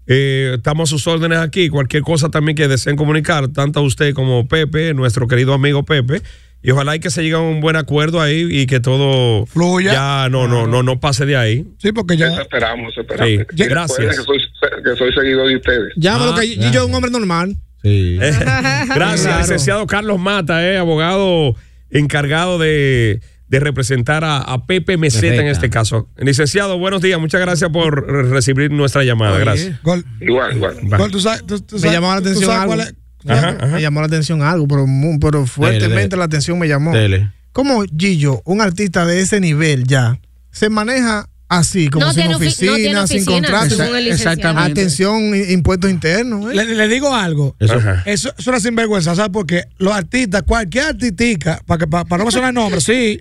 eh, 0.10 0.54
estamos 0.56 0.90
a 0.90 0.92
sus 0.92 1.06
órdenes 1.08 1.40
aquí. 1.40 1.68
Cualquier 1.68 2.02
cosa 2.04 2.30
también 2.30 2.56
que 2.56 2.68
deseen 2.70 2.96
comunicar, 2.96 3.50
tanto 3.50 3.80
a 3.80 3.84
usted 3.84 4.14
como 4.14 4.48
Pepe, 4.48 4.94
nuestro 4.94 5.28
querido 5.28 5.54
amigo 5.54 5.84
Pepe. 5.84 6.22
Y 6.68 6.72
ojalá 6.72 6.98
y 6.98 7.00
que 7.00 7.10
se 7.10 7.24
llegue 7.24 7.36
a 7.36 7.40
un 7.40 7.62
buen 7.62 7.78
acuerdo 7.78 8.20
ahí 8.22 8.46
y 8.50 8.66
que 8.66 8.82
todo 8.82 9.46
Fluya. 9.46 9.94
ya 9.94 10.28
no, 10.30 10.50
no, 10.50 10.68
no, 10.68 10.84
no 10.84 11.00
pase 11.00 11.26
de 11.26 11.38
ahí. 11.38 11.66
Sí, 11.78 11.94
porque 11.94 12.18
ya. 12.18 12.28
esperamos, 12.42 12.92
eso 12.92 13.02
esperamos. 13.02 13.30
Sí, 13.30 13.38
recuerden 13.38 13.70
gracias. 13.70 14.18
Que 14.18 14.24
soy, 14.24 14.38
que 14.84 14.96
soy 14.98 15.14
seguidor 15.14 15.48
de 15.48 15.56
ustedes. 15.56 15.94
Llámalo 15.96 16.34
Ah, 16.36 16.42
que 16.42 16.48
Gillo 16.48 16.82
es 16.82 16.86
un 16.90 16.94
hombre 16.94 17.10
normal. 17.10 17.56
Sí. 17.84 18.18
Gracias, 18.20 19.22
Claro. 19.22 19.40
licenciado 19.40 19.88
Carlos 19.88 20.20
Mata, 20.20 20.62
eh, 20.68 20.78
abogado 20.78 21.56
encargado 21.90 22.58
de, 22.60 23.22
de 23.48 23.60
representar 23.62 24.26
a, 24.26 24.38
a 24.40 24.66
Pepe 24.66 24.98
Meseta 24.98 25.36
en 25.42 25.48
este 25.48 25.70
caso. 25.70 26.10
Licenciado, 26.18 26.78
buenos 26.78 27.02
días. 27.02 27.18
Muchas 27.18 27.40
gracias 27.40 27.70
por 27.70 28.06
re- 28.12 28.24
recibir 28.24 28.72
nuestra 28.72 29.04
llamada. 29.06 29.38
Gracias. 29.40 29.82
Gol, 29.84 30.04
Igual, 30.20 30.58
igual. 30.58 30.76
Gol, 30.98 31.12
tú 31.12 31.20
sabes- 31.22 31.46
tú- 31.46 31.62
tú 31.62 31.78
Me 31.80 31.92
llamó 31.92 32.08
la 32.14 32.22
tú 32.22 32.28
atención 32.28 32.46
sabes 32.52 32.62
algo. 32.62 32.76
cuál 32.76 32.88
es- 32.90 32.96
Ajá, 33.26 33.58
ajá. 33.60 33.68
Me 33.68 33.82
llamó 33.82 34.02
la 34.02 34.08
atención 34.08 34.42
algo, 34.42 34.68
pero, 34.68 35.46
fuertemente 35.46 36.10
dele. 36.10 36.18
la 36.18 36.26
atención 36.26 36.60
me 36.60 36.68
llamó. 36.68 36.94
Dele. 36.94 37.32
¿Cómo 37.52 37.84
Gillo, 37.98 38.42
un 38.46 38.62
artista 38.62 39.06
de 39.06 39.20
ese 39.20 39.40
nivel 39.40 39.86
ya, 39.86 40.20
se 40.52 40.70
maneja 40.70 41.28
así, 41.50 41.90
como 41.90 42.06
No 42.06 42.14
sin 42.14 42.34
oficina, 42.34 42.72
no 42.72 42.78
tiene 42.78 43.08
sin 43.08 43.26
contrato? 43.26 43.84
Exactamente. 43.98 44.72
Atención, 44.82 45.34
impuestos 45.50 45.90
internos. 45.90 46.52
¿eh? 46.52 46.56
Le, 46.56 46.66
le 46.76 46.88
digo 46.88 47.14
algo. 47.16 47.56
Eso. 47.60 47.80
Eso 48.06 48.34
es 48.38 48.48
una 48.48 48.60
sinvergüenza, 48.60 49.16
¿sabes? 49.16 49.32
Porque 49.32 49.64
los 49.78 49.94
artistas, 49.94 50.44
cualquier 50.44 50.86
artistica, 50.86 51.60
para, 51.66 51.80
que, 51.80 51.88
para, 51.88 52.06
para 52.06 52.20
no 52.20 52.26
mencionar 52.26 52.54
nombres, 52.54 52.84
sí, 52.84 53.20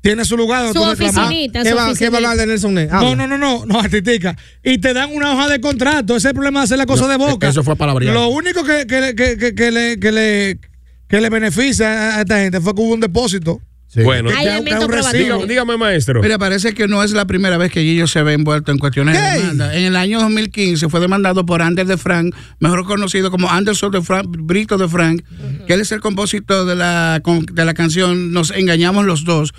tiene 0.00 0.24
su 0.24 0.36
lugar 0.36 0.62
donde 0.64 0.78
Su 0.78 0.84
tú 0.84 0.90
oficinita, 0.90 1.62
¿Qué 1.62 1.70
su 1.70 1.76
va, 1.76 1.92
¿Qué 1.94 2.08
va 2.10 2.16
a 2.16 2.18
hablar 2.18 2.32
oficinita. 2.32 2.36
de 2.36 2.46
Nelson 2.46 2.74
Ned? 2.74 2.88
No, 2.90 2.96
Habla. 2.98 3.16
no, 3.16 3.26
no, 3.26 3.38
no, 3.38 3.66
no, 3.66 3.80
artistica. 3.80 4.36
Y 4.62 4.78
te 4.78 4.92
dan 4.94 5.10
una 5.12 5.32
hoja 5.32 5.48
de 5.48 5.60
contrato. 5.60 6.14
Ese 6.16 6.28
es 6.28 6.30
el 6.30 6.34
problema 6.34 6.60
de 6.60 6.64
hacer 6.64 6.78
la 6.78 6.86
cosa 6.86 7.02
No, 7.02 7.08
de 7.08 7.16
boca. 7.16 7.48
eso 7.48 7.62
fue 7.64 7.76
palabrear. 7.76 8.14
Lo 8.14 8.28
único 8.28 8.62
que, 8.64 8.86
que, 8.86 9.00
le- 9.00 9.14
que, 9.14 9.36
que, 9.36 9.54
que 9.54 9.70
le, 9.70 9.98
que, 9.98 10.12
le, 10.12 10.60
que 11.08 11.20
le 11.20 11.30
beneficia 11.30 12.16
a 12.16 12.20
esta 12.20 12.38
gente 12.38 12.60
fue 12.60 12.74
que 12.74 12.80
hubo 12.80 12.94
un 12.94 13.00
depósito. 13.00 13.60
Bueno, 14.04 14.28
recibo. 14.30 14.86
probatorios. 14.86 15.12
dígame, 15.14 15.46
dígame, 15.46 15.76
maestro. 15.78 16.20
Mira, 16.22 16.38
parece 16.38 16.74
que 16.74 16.86
no 16.86 17.02
es 17.02 17.12
la 17.12 17.26
primera 17.26 17.56
vez 17.56 17.72
que 17.72 17.80
Gillo 17.80 18.06
se 18.06 18.22
ve 18.22 18.34
envuelto 18.34 18.70
en 18.70 18.76
cuestiones 18.78 19.16
de 19.16 19.20
¿Qué? 19.32 19.38
demanda. 19.38 19.74
En 19.74 19.82
el 19.84 19.96
año 19.96 20.20
2015 20.20 20.90
fue 20.90 21.00
demandado 21.00 21.46
por 21.46 21.62
Ander 21.62 21.86
de 21.86 21.96
Frank, 21.96 22.34
mejor 22.60 22.84
conocido 22.84 23.30
como 23.30 23.50
Anderson 23.50 23.90
de 23.90 24.02
Frank, 24.02 24.26
Brito 24.28 24.76
de 24.76 24.88
Frank, 24.88 25.22
que 25.66 25.72
él 25.72 25.80
es 25.80 25.90
el 25.90 26.00
compositor 26.00 26.66
de 26.66 26.76
la, 26.76 27.22
de 27.50 27.64
la 27.64 27.72
canción 27.74 28.30
Nos 28.30 28.50
Engañamos 28.50 29.06
los 29.06 29.24
Dos. 29.24 29.54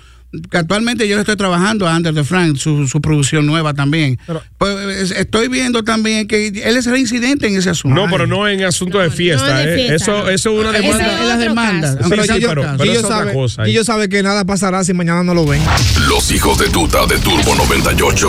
Actualmente 0.52 1.08
yo 1.08 1.16
le 1.16 1.22
estoy 1.22 1.36
trabajando 1.36 1.88
a 1.88 1.94
Ander 1.94 2.14
de 2.14 2.22
Frank, 2.22 2.56
su, 2.56 2.86
su 2.86 3.00
producción 3.00 3.46
nueva 3.46 3.74
también. 3.74 4.18
pues, 4.58 4.76
es- 4.96 5.10
estoy 5.10 5.48
viendo 5.48 5.82
también 5.82 6.28
que 6.28 6.46
él 6.48 6.76
es 6.76 6.86
reincidente 6.86 7.48
en 7.48 7.56
ese 7.56 7.70
asunto. 7.70 8.00
No, 8.00 8.08
pero 8.10 8.26
no 8.28 8.46
en 8.46 8.62
asunto 8.62 8.98
de 9.00 9.10
fiesta. 9.10 9.48
no 9.48 9.58
de 9.58 9.72
eh. 9.72 9.88
fiesta, 9.88 9.94
Eso, 9.96 10.28
eso 10.30 10.52
es 10.52 10.60
una 10.60 10.72
demanda. 10.72 11.20
es 11.22 11.28
las 11.28 11.38
demandas. 11.40 11.96
caso. 11.96 12.08
Pero 12.10 12.22
Sí, 12.22 12.28
sí, 12.28 12.34
Gillo- 12.34 12.48
pero- 12.48 12.84
es 12.84 13.04
otra 13.04 13.32
cosa. 13.32 13.64
Gillo 13.64 13.84
sabe 13.84 14.08
que 14.08 14.22
nada 14.22 14.44
pasará 14.44 14.84
si 14.84 14.92
mañana 14.92 15.22
no 15.24 15.34
lo 15.34 15.44
ven. 15.46 15.62
Los 16.08 16.30
hijos 16.30 16.58
de 16.58 16.68
tuta 16.68 17.06
de 17.06 17.18
Turbo 17.18 17.54
98. 17.56 18.28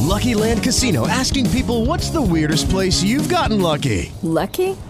Lucky 0.00 0.34
Land 0.34 0.62
Casino 0.62 1.06
asking 1.08 1.46
people 1.50 1.86
what's 1.86 2.10
the 2.10 2.20
weirdest 2.20 2.68
place 2.70 3.02
you've 3.02 3.28
gotten 3.28 3.60
lucky? 3.60 4.12
Lucky? 4.22 4.76